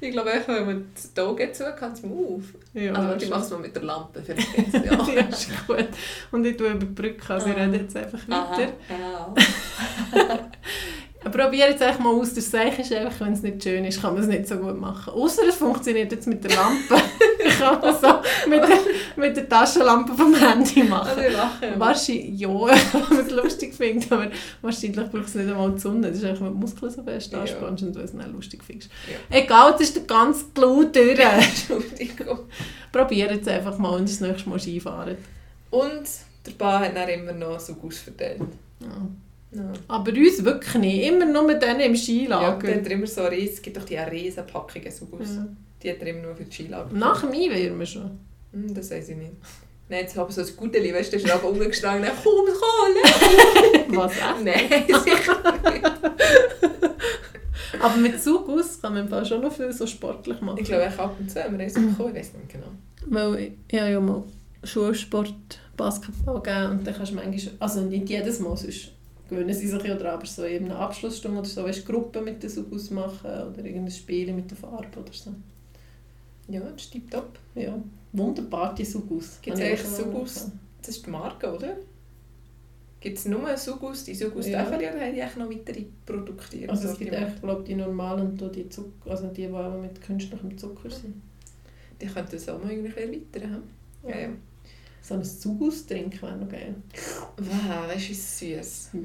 [0.00, 0.86] Ich glaube, wenn man
[1.16, 2.42] die Augen zu kann, es auf.
[2.72, 4.22] Ja, Also, ich mache es mal mit der Lampe.
[4.22, 4.92] Vielleicht ja.
[5.12, 5.88] ja, ist gut.
[6.30, 7.60] Und ich tue über die Brücke, also ich Ah.
[7.64, 8.72] rede jetzt einfach weiter.
[8.88, 9.34] Aha.
[11.30, 12.34] Probier jetzt einfach mal aus.
[12.34, 14.78] Das Zeichen ist einfach, wenn es nicht schön ist, kann man es nicht so gut
[14.80, 15.12] machen.
[15.12, 16.96] Außer es funktioniert jetzt mit der Lampe.
[17.58, 18.78] kann man so mit der,
[19.16, 21.08] mit der Taschenlampe vom Handy machen.
[21.08, 21.74] Also ich lache.
[21.80, 22.48] Wahrscheinlich, ja,
[22.92, 24.28] wenn man es lustig findet, aber
[24.62, 26.08] wahrscheinlich braucht es nicht einmal die Sonne.
[26.08, 27.40] Das ist einfach, wenn die Muskeln so fest Ja.
[27.40, 28.90] anspannst und du es nicht lustig findest.
[29.30, 29.36] Ja.
[29.38, 31.18] Egal, das ist der ganze Clou durch.
[31.18, 32.40] Entschuldigung.
[32.92, 35.16] Probier jetzt einfach mal und das nächste Mal Skifahren.
[35.70, 36.04] Und
[36.46, 38.40] der Bar hat dann immer noch so ausverteilt.
[38.80, 38.88] Ja.
[39.52, 39.72] Ja.
[39.88, 41.06] Aber uns wirklich nicht.
[41.06, 42.66] Immer nur mit denen im Ja, Skilager.
[42.66, 45.36] die hat er immer so riesig, es gibt doch die riesen Packungen so aus.
[45.36, 45.46] Ja.
[45.82, 46.90] Die hat er immer nur für die Skilager.
[46.92, 48.18] Nach dem Einwärmen schon.
[48.52, 49.32] Hm, das weiß ich nicht.
[49.88, 53.96] Nein, jetzt habe ich so ein Guteli, weißt du, der ist aber umgestanden, komm, komm,
[53.96, 54.44] Was, echt?
[54.44, 55.36] Nein, sicher
[55.70, 55.90] nicht.
[57.80, 60.58] Aber mit Zugus kann man schon noch viel so sportlich machen.
[60.60, 62.66] Ich glaube, ich ab und zu haben wir eins bekommen, ich weiß nicht genau.
[63.06, 64.24] Weil ich, ich habe ja mal
[64.64, 65.34] Schulsport
[65.76, 68.92] Basketball gegeben und dann kannst du manchmal, also nicht jedes Mal, sonst
[69.28, 72.42] gewöhnen sie sich ja daran, aber so eben eine Abschlussstunde oder so, weißt, Gruppen mit
[72.42, 75.32] den Sugus machen oder irgendein Spiel mit der Farbe oder so.
[76.48, 77.38] Ja, das ist tipptopp.
[77.54, 77.76] Ja,
[78.12, 79.38] wunderbar die Sugus.
[79.46, 80.50] Habe ich eigentlich Sugus?
[80.80, 81.76] Das ist die Marke, oder?
[83.00, 84.62] Gibt es nur Sugus, die Sugus Ja.
[84.62, 84.68] ja.
[84.68, 86.68] oder haben die noch weitere Produkte?
[86.68, 90.56] Also es gibt echt, glaube die normalen und die Zucker, also die, die mit künstlichem
[90.56, 91.22] Zucker sind.
[92.00, 93.52] Die könnten das auch mal irgendwie erweitern.
[93.52, 93.62] haben.
[94.08, 94.28] Ja, ja.
[95.06, 96.74] So ein Sugus-Trink wäre noch geil.
[97.36, 98.90] Wow, weißt du, wie süß.
[98.94, 99.00] Ja.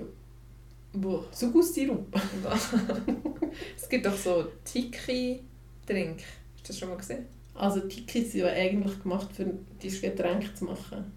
[0.93, 1.23] Boah.
[1.31, 2.07] Sugus-Sirup.
[3.77, 6.17] es gibt doch so Tiki-Drink.
[6.17, 7.25] Hast du das schon mal gesehen?
[7.53, 9.45] Also Tikis sind ja eigentlich gemacht, für
[9.79, 11.11] dieses Getränk zu machen.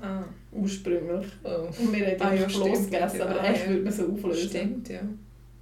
[0.00, 0.22] Ah.
[0.52, 1.26] Ursprünglich.
[1.42, 1.66] Oh.
[1.80, 2.90] Und wir haben Ah, ja, einfach bloß stimmt.
[2.92, 3.68] gegessen, aber Ah, eigentlich ja.
[3.70, 4.48] würde man sie auflösen.
[4.50, 5.00] Stimmt, ja.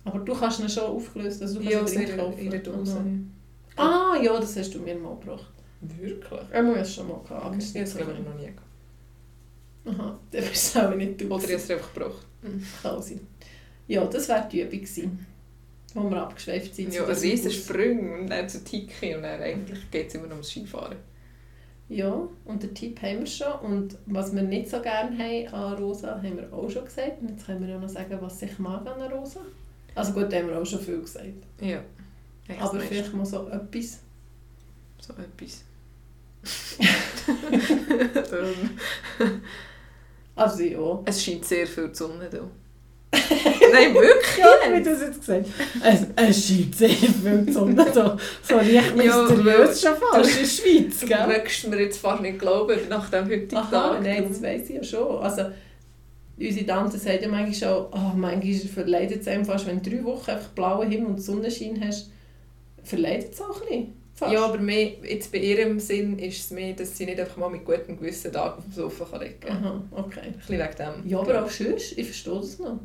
[0.05, 3.05] Aber du kannst ihn schon aufgelöst, also du kannst Ja, ihn Dose.
[3.77, 4.13] Aha.
[4.17, 5.51] Ah ja, das hast du mir mal gebracht.
[5.99, 6.41] Wirklich?
[6.55, 7.47] Ich muss es schon mal gehabt.
[7.47, 7.57] Okay.
[7.57, 8.65] nicht glaube ich noch nie gehabt.
[9.87, 11.27] Aha, dann bist du auch nicht du.
[11.27, 12.27] Oder ich habe es einfach gebracht.
[12.83, 13.21] Kann sein.
[13.87, 15.27] Ja, das wäre die Übung gewesen,
[15.95, 16.95] wo wir abgeschweift sind.
[16.95, 17.51] Ja, ein riesen.
[17.51, 20.97] Sprung und dann zu Tiki und dann eigentlich geht es immer ums Skifahren.
[21.89, 23.53] Ja, und den Tipp haben wir schon.
[23.61, 27.21] Und was wir nicht so gerne haben an Rosa, haben wir auch schon gesagt.
[27.21, 29.41] Und jetzt können wir ja noch sagen, was ich mag an der Rosa.
[29.95, 31.29] Also gut, da haben wir auch schon viel gesagt.
[31.61, 31.83] Ja.
[32.59, 34.01] Aber vielleicht mal so etwas.
[35.01, 35.65] So etwas.
[40.37, 41.01] Also ja.
[41.05, 42.41] es scheint sehr viel die Sonne da.
[43.73, 44.39] Nein, wirklich?
[44.39, 45.47] Ja, wie du es jetzt gesagt
[45.81, 46.07] hast.
[46.17, 48.17] Es, es scheint sehr viel die Sonne da.
[48.43, 51.27] So Ja, mysteriös schon weil- fast in der Schweiz, Du gell?
[51.29, 54.03] möchtest mir jetzt fast nicht glauben, nach dem heutigen Aha, Tag.
[54.03, 55.19] nein, das weiss ich ja schon.
[55.23, 55.45] Also,
[56.37, 60.03] unsere Tante sagt ja manchmal schon, oh, manchmal verleidet es einem fast, wenn du drei
[60.03, 62.11] Wochen einfach blauen Himmel und Sonnenschein hast,
[62.83, 64.04] verleidet es auch ein bisschen.
[64.15, 64.33] Fast.
[64.33, 67.51] Ja, aber mehr, jetzt bei ihrem Sinn ist es mehr, dass sie nicht einfach mal
[67.51, 69.65] mit gutem Gewissen Tag auf dem Sofa kann liegen kann.
[69.65, 70.21] Aha, okay.
[70.27, 71.11] Ein bisschen wegen dem.
[71.11, 72.79] Ja, aber auch schön, ich verstehe das noch.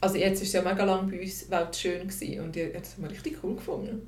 [0.00, 2.96] Also jetzt war es ja mega lang bei uns weltschön gewesen und ich habe das
[2.96, 4.06] mal richtig cool gefunden.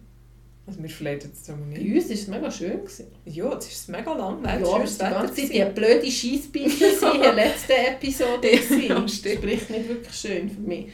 [0.66, 1.94] Also wir verleiden es Bei nicht.
[1.96, 2.78] uns war es mega schön.
[2.78, 3.06] Gewesen.
[3.26, 6.70] Ja, jetzt ist es mega lang Ja, aber die ganze Zeit die blöde Scheissbeine
[7.02, 8.48] waren in der letzten Episode.
[8.88, 9.40] Ja, das stimmt.
[9.40, 10.86] spricht nicht wirklich schön für mich.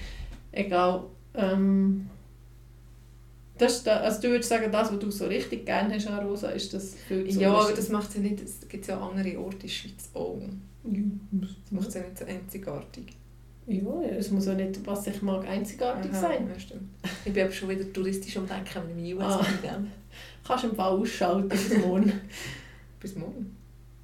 [0.51, 1.05] Egal.
[1.35, 2.09] Ähm,
[3.59, 6.51] das da, also du würdest sagen, das, was du so richtig gerne hast an Rosa,
[6.51, 9.39] ist das viel zu Ja, aber das macht es ja nicht, es gibt ja andere
[9.39, 10.41] Orte in der Schweiz auch.
[10.85, 13.05] Das macht es ja nicht so einzigartig.
[13.67, 16.49] Ja, es muss ja nicht, was ich mag, einzigartig Aha, sein.
[16.49, 16.89] Ja, stimmt.
[17.25, 19.47] Ich bin aber schon wieder touristisch am Denken, wenn ich US Ah.
[20.47, 22.13] Kannst du im Fall ausschalten bis morgen.
[23.01, 23.55] Bis morgen.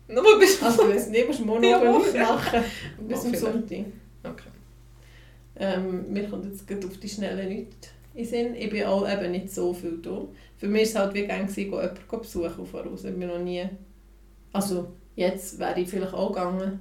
[0.07, 2.05] Nur bis Also wenn es nicht, musst du morgen Ja, oben morgen.
[2.05, 2.61] nicht machen.
[3.09, 3.35] Bis zum.
[3.35, 3.79] Sonntag.
[4.23, 4.51] Okay.
[5.57, 8.55] Ähm, mir kommt jetzt auf die Schnelle nichts in Sinn.
[8.55, 10.27] Ich bin auch eben nicht so viel da.
[10.57, 13.05] Für mich war es halt wie go jemanden besuchen auf Aarhus.
[13.05, 13.65] Ich bin noch nie...
[14.53, 16.81] Also, jetzt wäre ich vielleicht auch gegangen.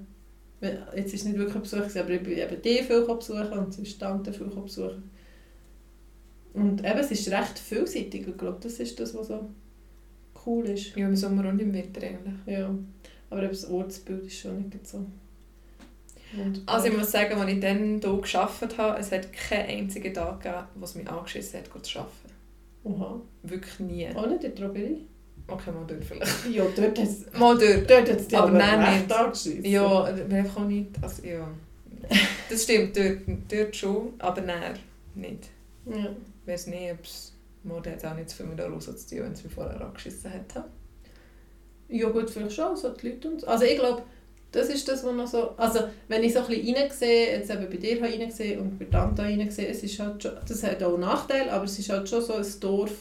[0.62, 3.74] Jetzt war es nicht wirklich ein Besuch, aber ich bin eben die viel besuchen und
[3.74, 5.10] sonst Tante viel besuchen.
[6.54, 8.28] Und eben, es ist recht vielseitig.
[8.28, 9.50] Ich glaube, das ist das, was so
[10.46, 10.96] cool ist.
[10.96, 12.36] Ja, im Sommer und im Winter eigentlich.
[12.46, 12.74] Ja.
[13.32, 15.06] Aber eben das Ortsbild ist schon nicht so...
[16.36, 16.76] wunderbar.
[16.76, 20.42] Also ich muss sagen, als ich dann hier gearbeitet habe, es hat keinen einzigen Tag
[20.42, 22.34] gegeben, was mich angeschissen hat, zu arbeiten.
[22.84, 23.22] Oha.
[23.44, 24.10] Wirklich nie.
[24.16, 25.06] Auch nicht in der Drogerie?
[25.48, 26.46] Okay, mal dort vielleicht.
[26.52, 27.26] Ja, dort hat es...
[27.40, 27.90] Mal dort.
[27.90, 29.12] Dort hat es dich Aber aber nein, nicht.
[29.14, 29.66] angeschissen.
[29.66, 30.92] Ja, einfach auch nicht.
[31.02, 31.48] Also, ja.
[32.50, 33.20] Das stimmt, dort,
[33.50, 34.78] dort schon, aber nein,
[35.16, 35.50] nicht.
[35.86, 36.10] Ja.
[36.46, 37.30] Ich weiß nicht, ob es...
[37.64, 39.80] Der hat auch nicht so viel mit der Rosa zu tun, wenn es mich vorher
[39.80, 40.66] angeschissen hat.
[41.88, 43.48] ja gut, vielleicht schon, so die Leute und so.
[43.48, 44.04] Also ich glaube,
[44.54, 45.50] das ist das, was noch so...
[45.58, 48.78] Also wenn ich so ein bisschen reinsehe, jetzt eben bei dir habe ich reingesehen und
[48.78, 50.32] bei Tante habe ich reingesehen, es ist halt schon...
[50.48, 52.94] Das hat auch Nachteile, aber es ist halt schon so ein Dorf,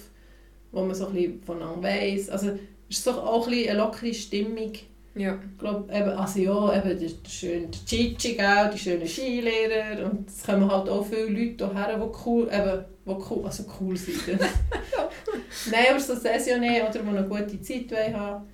[0.72, 2.30] wo man so ein bisschen voneinander weiss.
[2.30, 2.52] Also
[2.88, 4.72] es ist so auch ein bisschen eine lockere Stimmung.
[5.14, 5.38] Ja.
[5.52, 10.26] Ich glaube, eben, also ja, eben der, der schöne Chichi, gell, die schönen Skilehrer und
[10.26, 14.22] es kommen halt auch viele Leute hierher, die cool, eben, die cool, also cool sind.
[15.70, 18.46] Nein, aber so saisonär oder die eine gute Zeit haben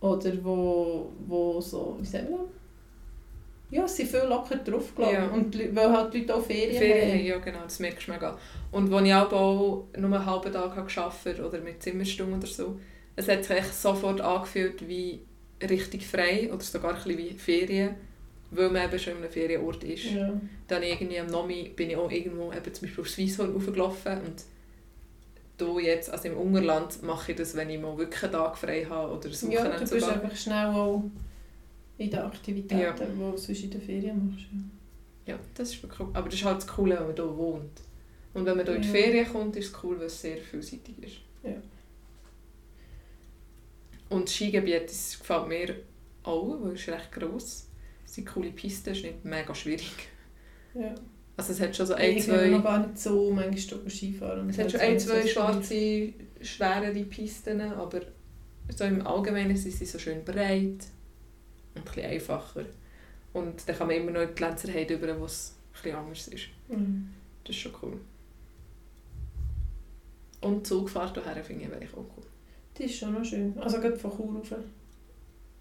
[0.00, 2.30] oder wo, wo so, wie wir das?
[3.70, 5.18] Ja, es sind viel locker drauf, glaube ich.
[5.18, 5.28] Ja.
[5.28, 7.26] Und weil halt die Leute auch Ferien, Ferien, haben.
[7.26, 8.38] ja genau, das merkst du mega.
[8.70, 12.80] Und als ich auch nur einen halben Tag habe gearbeitet oder mit Zimmerstunden oder so,
[13.16, 15.20] es hat sich echt sofort angefühlt wie
[15.62, 17.96] richtig frei oder sogar ein bisschen wie Ferien,
[18.50, 20.04] weil man eben schon in einem Ferienort ist.
[20.04, 20.40] Ja.
[20.66, 24.44] Dann irgendwie am Nomi bin ich auch irgendwo eben zum Beispiel aufs Weisshorn raufgelaufen und
[25.58, 28.84] da jetzt, also im Ungerland, mache ich das, wenn ich mal wirklich einen Tag frei
[28.84, 30.12] habe oder das ja, Wochenende du bist sogar.
[30.22, 31.02] einfach schnell auch
[31.98, 32.92] in den Aktivitäten, Ja.
[32.92, 34.46] die du sonst in den Ferien machst.
[35.26, 35.34] Ja.
[35.34, 36.08] Ja, das ist wirklich cool.
[36.14, 37.80] Aber das ist halt das Coole, wenn man hier wohnt.
[38.34, 38.94] Und wenn man hier in die Ja.
[38.94, 41.16] Ferien kommt, ist es cool, weil es sehr vielseitig ist.
[41.42, 41.54] Ja.
[44.08, 45.74] Und das Skigebiet das gefällt mir
[46.22, 47.68] auch, weil es ist recht gross.
[48.06, 49.92] Es sind coole Pisten, es ist nicht mega schwierig.
[50.74, 50.94] Ja.
[51.38, 53.88] Also es hat schon so ein, Ich habe noch zwei, gar nicht so manchmal Stunden
[53.90, 54.50] Skifahren.
[54.50, 55.32] es hat so schon ein, so zwei schwierig.
[55.32, 56.12] schwarze,
[56.42, 58.00] schwerere Pisten, aber
[58.76, 60.84] so im Allgemeinen sind sie so schön breit
[61.74, 62.64] und ein bisschen einfacher.
[63.32, 66.48] Und dann kann man immer noch die Lenzerheide über, wo es bisschen anders ist.
[66.68, 67.10] Mhm.
[67.44, 68.00] Das ist schon cool.
[70.40, 72.24] Und die Zugfahrt hierher finde ich auch cool.
[72.76, 73.56] Die ist schon noch schön.
[73.58, 74.50] Also gerade von Chur rauf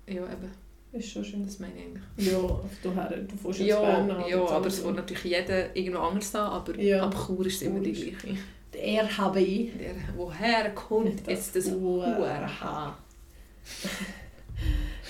[0.08, 0.52] Ja, eben,
[0.94, 1.44] ist schon schön.
[1.46, 2.32] das meine ich eigentlich.
[2.32, 2.90] Ja, du
[3.28, 4.30] du fährst jetzt Ja, Bern an.
[4.30, 7.04] ja aber es wird natürlich jeder irgendwo anders haben, aber Ja.
[7.04, 8.38] ab Chur ist es immer die gleiche.
[8.74, 9.72] Der RHBI.
[9.80, 12.98] Der, woher kommt jetzt das URH?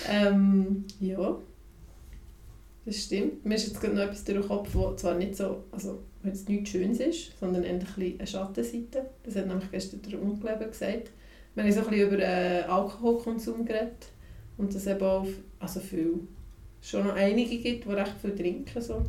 [0.09, 1.37] Ähm, ja.
[2.85, 3.45] Das stimmt.
[3.45, 6.31] Mir ist jetzt gerade noch etwas durch den Kopf, wo zwar nicht so, also wenn
[6.31, 9.05] es nichts Schönes ist, sondern bisschen eine Schattenseite.
[9.23, 11.11] Das hat nämlich gestern der Unglebe gesagt.
[11.55, 14.09] Wir haben so ein bisschen über äh, Alkoholkonsum geredet
[14.57, 15.27] und dass eben auch,
[15.59, 16.19] also viel,
[16.81, 18.81] schon noch einige gibt, die recht viel trinken.
[18.81, 19.03] So.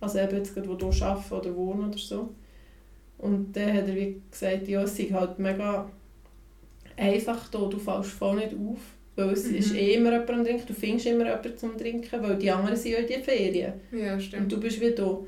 [0.00, 2.30] Also eben jetzt gerade, die hier arbeiten oder wohnen oder so.
[3.18, 5.88] Und dann hat er wie gesagt, ja, es sei halt mega
[6.96, 8.78] einfach hier, du fällst voll nicht auf.
[9.16, 9.54] Weil es Mhm.
[9.56, 12.76] ist eh immer jemand am Trinken, du findest immer jemanden zum Trinken, weil die anderen
[12.76, 13.72] sind ja in den Ferien.
[13.92, 14.50] Ja, Und stimmt.
[14.50, 15.18] du bist wieder da.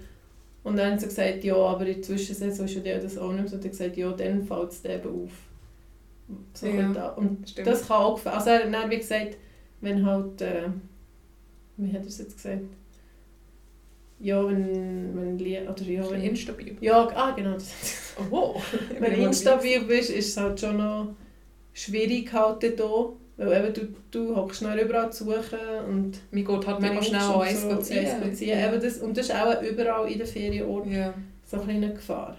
[0.64, 3.49] Und dann hat sie gesagt, ja, aber in der Zwischensaison ist ja das auch nicht
[3.49, 3.55] so.
[3.57, 5.31] Und er gesagt, ja, dann fällt es eben auf.
[6.55, 7.09] So Ja, bisschen da.
[7.11, 7.68] Und Stimmt.
[7.68, 8.37] das kann auch gefallen.
[8.39, 9.37] Also er hat dann wie gesagt,
[9.87, 10.68] wenn halt, äh,
[11.76, 12.62] wie hat er es jetzt gesagt?
[14.18, 16.76] Ja, wenn, wenn, oder ja, wenn, instabil.
[16.80, 17.72] ja, ah genau, das
[18.30, 18.55] Oh,
[18.99, 21.14] wenn du instabil bist, ist es halt schon noch
[21.72, 23.12] schwierig halt hier.
[23.39, 25.59] Weil eben du, du hockst schnell überall zu suchen
[25.91, 28.07] und Mir geht halt mega schnell und eins so, ziehen.
[28.07, 28.59] eins ziehen.
[28.59, 31.12] Eben das, und das ist auch überall in den Ferienorten Ja.
[31.45, 32.39] so eine kleine Gefahr.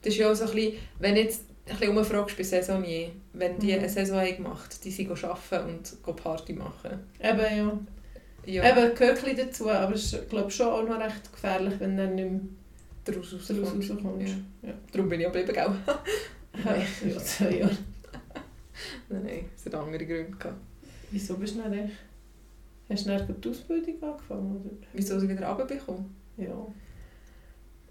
[0.00, 3.58] Das ist ja auch so ein bisschen, wenn jetzt ein bisschen umfragst bei Saisonier, wenn
[3.58, 3.78] die Mhm.
[3.78, 6.98] eine Saison haben gemacht die sind arbeiten und Party machen.
[7.20, 7.78] Eben ja.
[8.44, 11.96] Ja, Eben gehört ein dazu, aber es ist glaube schon auch noch recht gefährlich, wenn
[11.96, 12.40] du dann nicht mehr
[13.04, 13.88] daraus rauskommst.
[13.90, 14.68] Ja.
[14.68, 14.74] Ja.
[14.90, 15.74] Darum bin ich auch geblieben, gell?
[16.64, 16.76] Ja,
[17.08, 17.76] ja, zwei Jahre.
[19.08, 20.56] Nein, nein, es hat andere Gründe gehabt.
[21.10, 21.92] Wieso bist du dann echt?
[22.90, 24.56] Hast du gerade die Ausbildung angefangen?
[24.56, 24.86] Oder?
[24.92, 26.14] Wieso sie wieder runterbekommen?
[26.36, 26.66] Ja.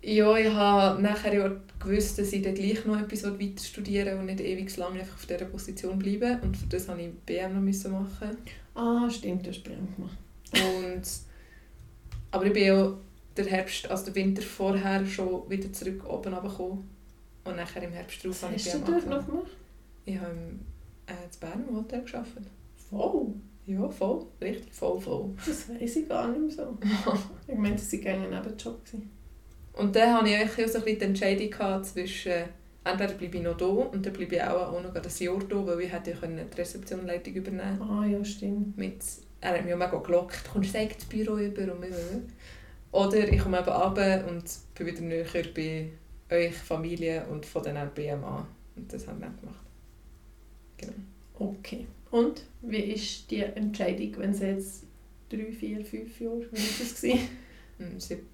[0.04, 4.26] Ja, ich habe nachher ja gewusst, dass ich dann gleich noch etwas weiter studieren und
[4.26, 6.40] nicht ewig lang einfach auf dieser Position bleiben.
[6.42, 8.38] Und für das musste ich BM noch müssen machen.
[8.74, 10.18] Ah, stimmt, du hast BM gemacht.
[10.54, 11.04] Und,
[12.32, 12.98] aber ich bin ja
[13.38, 16.90] den Herbst, also den Winter vorher schon wieder zurück oben runtergekommen.
[17.44, 19.38] Und nachher im Herbst drauf habe ich hast du BM dort noch angefangen.
[19.38, 19.58] gemacht?
[20.06, 20.60] Ich habe im,
[21.06, 22.48] äh, in Bern im Hotel gearbeitet.
[22.90, 23.34] Voll.
[23.68, 24.26] Ja, voll.
[24.42, 25.30] Richtig voll, voll.
[25.46, 26.78] Das weiß ich gar nicht mehr so.
[27.48, 28.84] ich meinte, es war ein Nebenjob.
[28.84, 29.21] gewesen.
[29.74, 32.44] Und dann hatte ich eigentlich so ein bisschen die Entscheidung zwischen
[32.84, 35.66] entweder bleibe ich noch da und dann bleibe ich auch, auch noch ein Jahr da,
[35.68, 38.78] weil ich hätte ja können die Rezeptionleitung übernehmen Ah ja, stimmt.
[38.78, 39.02] mit
[39.40, 41.82] Er hat mich auch mega gelockt, kommst du direkt ins Büro über und
[42.92, 44.44] Oder ich komme eben runter und
[44.76, 45.90] bin wieder näher bei
[46.30, 48.48] euch Familie und von auch BMA.
[48.76, 49.66] Und das haben wir gemacht.
[50.78, 50.94] Genau.
[51.40, 51.88] Okay.
[52.12, 54.84] Und wie ist die Entscheidung, wenn sie jetzt
[55.30, 57.20] drei, vier, fünf Jahre, wie war
[57.88, 58.00] das?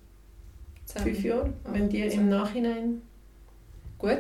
[0.87, 1.03] 17.
[1.03, 1.53] Fünf Jahre?
[1.65, 3.01] Wenn die im Nachhinein
[3.97, 4.19] Gut.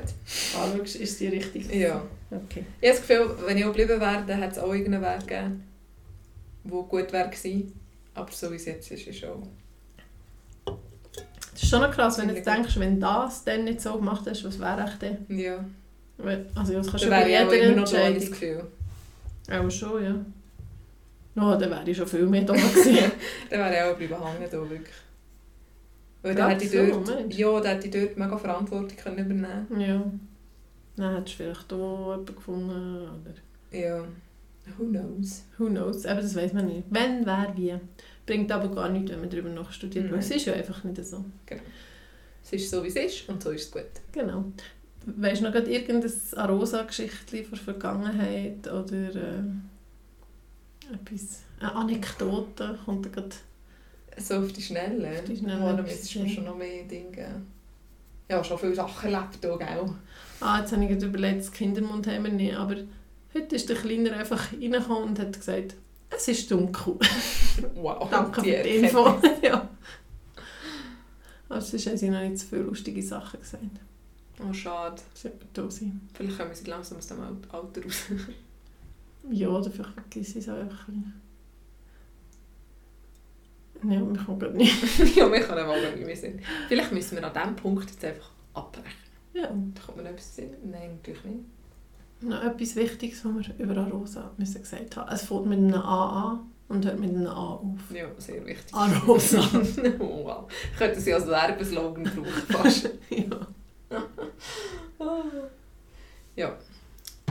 [0.61, 1.73] anschaust, ist die richtig?
[1.73, 2.03] Ja.
[2.29, 2.65] Okay.
[2.81, 5.27] Ich habe das Gefühl, wenn ich auch geblieben wäre, dann hätte es auch irgendeinen Weg
[5.27, 5.63] gegeben,
[6.65, 7.79] der gut wäre gewesen.
[8.13, 9.41] Aber so wie es jetzt ist, ist auch...
[11.53, 14.43] Das ist schon noch krass, wenn du denkst, wenn das dann nicht so gemacht hast,
[14.43, 15.25] was wäre echt dann?
[15.29, 15.63] Ja.
[16.55, 18.65] Also das kannst du bei ich jeder immer noch da, ich das Entscheidung.
[19.47, 19.65] Gefühl.
[19.65, 20.15] Auch schon, ja.
[21.35, 23.11] No, dann wäre ich schon viel mehr da gewesen.
[23.49, 24.95] Dann wäre ich auch bleiben hängen da, wirklich.
[26.27, 27.07] Weil dann hätte ich so, dort...
[27.07, 27.35] du?
[27.35, 30.11] ja, dann hätte ich dort mega Verantwortung können übernehmen ja.
[30.95, 33.01] Dann hättest du vielleicht auch jemanden gefunden.
[33.01, 33.77] Oder?
[33.77, 34.03] Ja.
[34.77, 35.43] Who knows?
[35.57, 36.05] Who knows?
[36.05, 36.83] Aber das weiß man nicht.
[36.89, 37.75] Wenn, wer, wie.
[38.25, 40.05] Bringt aber gar nichts, wenn man darüber nachstudiert.
[40.05, 40.19] Weil Nein.
[40.19, 41.23] es ist ja einfach nicht so.
[42.43, 43.89] Es ist so, wie es ist und so ist es gut.
[44.11, 44.45] Genau.
[45.05, 49.43] Weißt du noch gerade irgendein Arosa-Geschichtchen von der Vergangenheit oder äh,
[50.93, 53.35] etwas, eine Anekdote kommt da gerade
[54.17, 55.19] So auf die Schnelle.
[55.19, 57.41] Auf die Schnelle Oh, etwas müsstest du schon noch mehr Dinge.
[58.29, 59.89] Ja, schon viele Sachen erlebt hier, gell?
[60.41, 62.75] Ah, jetzt habe ich überlegt, das Kindermund haben wir nicht, aber
[63.33, 65.75] heute ist der Kleiner einfach reingekommen und hat gesagt,
[66.09, 66.95] es ist dunkel.
[67.75, 68.07] Wow.
[68.11, 69.19] Danke die für die Info.
[69.41, 69.67] Ja.
[71.49, 73.63] Aber sonst haben sie noch nicht so viele lustige Sachen gesagt.
[74.47, 75.01] Oh, schade.
[75.53, 76.01] Da sein.
[76.13, 78.03] Vielleicht kommen sie langsam aus dem Al- Alter raus.
[79.31, 81.13] Ja, oder vielleicht vergesse ich es auch ein bisschen.
[83.83, 85.15] Ja, mir kommt gerade nicht.
[85.15, 86.41] ja, wir können auch nicht mehr sein.
[86.67, 89.07] Vielleicht müssen wir an diesem Punkt jetzt einfach abbrechen.
[89.33, 89.43] Ja.
[89.43, 90.49] Da kommt mir noch etwas Sinn.
[90.63, 91.43] Nein, natürlich nicht.
[92.21, 95.11] Noch etwas Wichtiges, was wir über Arosa müssen gesagt haben.
[95.13, 97.79] Es fängt mit einem A an und hört mit einem A auf.
[97.93, 98.73] Ja, sehr wichtig.
[98.73, 99.41] Arosa.
[99.99, 100.51] oh, wow.
[100.77, 102.89] Könnten sie als Werbeslogan brauchen, fast.
[103.09, 103.25] ja.
[106.35, 106.57] ja.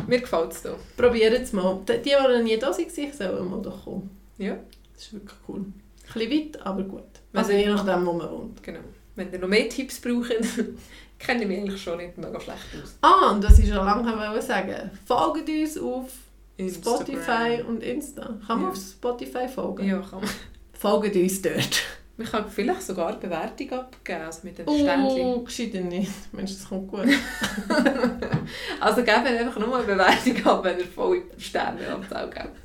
[0.07, 0.77] Mir gefällt es hier.
[0.97, 1.81] Probiert es mal.
[1.89, 4.11] Die, die, die noch nie da waren, sollen mal doch kommen.
[4.39, 4.57] Ja,
[4.95, 5.65] Das ist wirklich cool.
[6.09, 7.03] Ein bisschen weit, aber gut.
[7.33, 8.63] Also je nachdem, wo man wohnt.
[8.63, 8.81] genau.
[9.15, 10.29] Wenn ihr noch mehr Tipps braucht,
[11.19, 12.97] kenne ich mich eigentlich schon nicht mega schlecht aus.
[13.01, 14.91] Ah, und was ich schon lange wollte sagen.
[15.07, 16.11] Folgt uns auf
[16.59, 16.97] Instagram.
[17.07, 18.23] Spotify und Insta.
[18.47, 18.69] Kann man Ja.
[18.69, 19.87] auf Spotify folgen?
[19.89, 20.31] Ja, kann man.
[20.75, 21.83] Folgt uns dort.
[22.19, 25.21] Man kann vielleicht sogar eine Bewertung abgeben, also mit dem Ständchen.
[25.27, 26.11] Oh, gescheiter nicht.
[26.33, 27.01] Mensch, das kommt gut.
[28.81, 32.57] Also gebt einfach nur eine Bewertung ab, wenn ihr voll Sterne Anzahl gebt.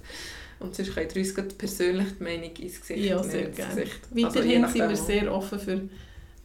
[0.62, 3.76] Und sonst könnt ihr uns persönlich die Meinung ins Gesicht Ja, sehr gerne.
[3.76, 4.00] Gesicht.
[4.14, 5.82] Also Weiterhin sind wir sehr offen für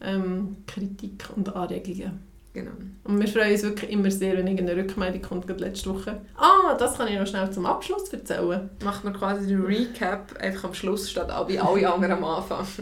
[0.01, 2.27] ähm, Kritik und Anregungen.
[2.53, 2.71] Genau.
[3.03, 6.21] Und wir freuen uns wirklich immer sehr, wenn irgendeine Rückmeldung kommt, gerade letzte Woche.
[6.35, 8.69] Ah, das kann ich noch schnell zum Abschluss erzählen.
[8.83, 12.65] Macht man quasi den Recap einfach am Schluss statt wie alle anderen am Anfang.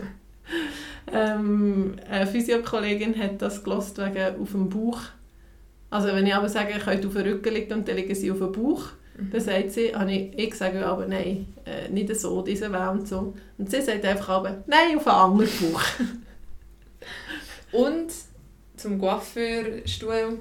[1.12, 5.02] Ähm, eine Physiokollegin hat das gelost wegen auf dem Bauch.
[5.92, 8.32] Also wenn ich aber sage, ich könnte auf den Rücken liegen und dann liegen sie
[8.32, 12.70] auf dem Bauch, dann sagt sie, ich, ich sage aber nein, äh, nicht so, diese
[12.70, 13.34] und so.
[13.58, 15.84] Und sie sagt einfach aber, nein, auf einen anderen Bauch.
[17.72, 18.12] Und
[18.78, 20.40] zum Coiffeurstuhl,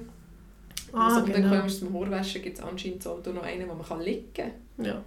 [0.93, 1.49] Ah, also, genau.
[1.49, 4.31] dann kommst du zum Haarwaschen, gibt es anscheinend so noch einen, wo man kann liegen
[4.33, 4.51] kann.
[4.77, 5.03] Ja,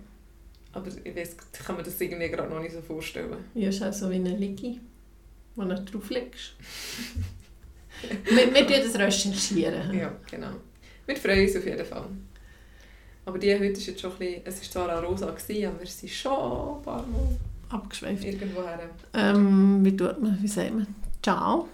[0.72, 3.34] Aber ich weiß, kann mir das irgendwie gerade noch nicht so vorstellen.
[3.54, 4.80] ja ist auch so wie eine Ligi,
[5.56, 6.54] wo du drauf liegst.
[8.24, 9.94] wir, wir das recherchieren.
[9.98, 10.50] Ja, genau.
[11.06, 12.04] Wir freuen uns auf jeden Fall.
[13.28, 15.86] Aber die heute ist jetzt schon ein bisschen, es war zwar rosa, gewesen, aber wir
[15.86, 16.32] sind schon
[16.78, 17.36] ein paar Mal
[17.68, 18.24] Abgeschweift.
[18.24, 18.80] irgendwo her.
[19.12, 20.86] Ähm, wie tut man, wie sagt man?
[21.22, 21.68] Ciao.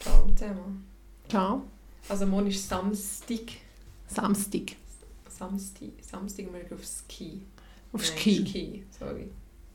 [0.00, 0.86] Ciao zusammen.
[1.28, 1.64] Ciao.
[2.08, 3.40] Also morgen ist Samstag.
[4.06, 4.76] Samstag.
[5.28, 7.42] Samstag, Samstag wir gehen aufs Ski.
[7.92, 8.46] Aufs Nein, Ski.
[8.46, 9.28] Ski, sorry.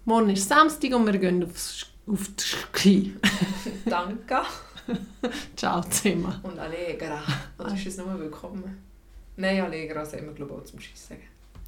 [0.06, 3.14] Morgen ist Samstag und wir gehen aufs, auf die Ski.
[3.86, 4.42] Danke
[5.56, 6.34] Ciao zusammen.
[6.42, 7.22] und Allegra.
[7.60, 8.89] Oder ist es nur willkommen?
[9.40, 11.24] Nein, Allegra sagen wir glaube ich auch zum Tschüss sagen.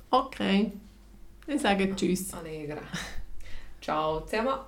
[0.09, 0.74] Okay.
[1.47, 2.34] Ich sage Tschüss.
[2.34, 2.82] Allegra.
[3.82, 4.59] Ciao zusammen.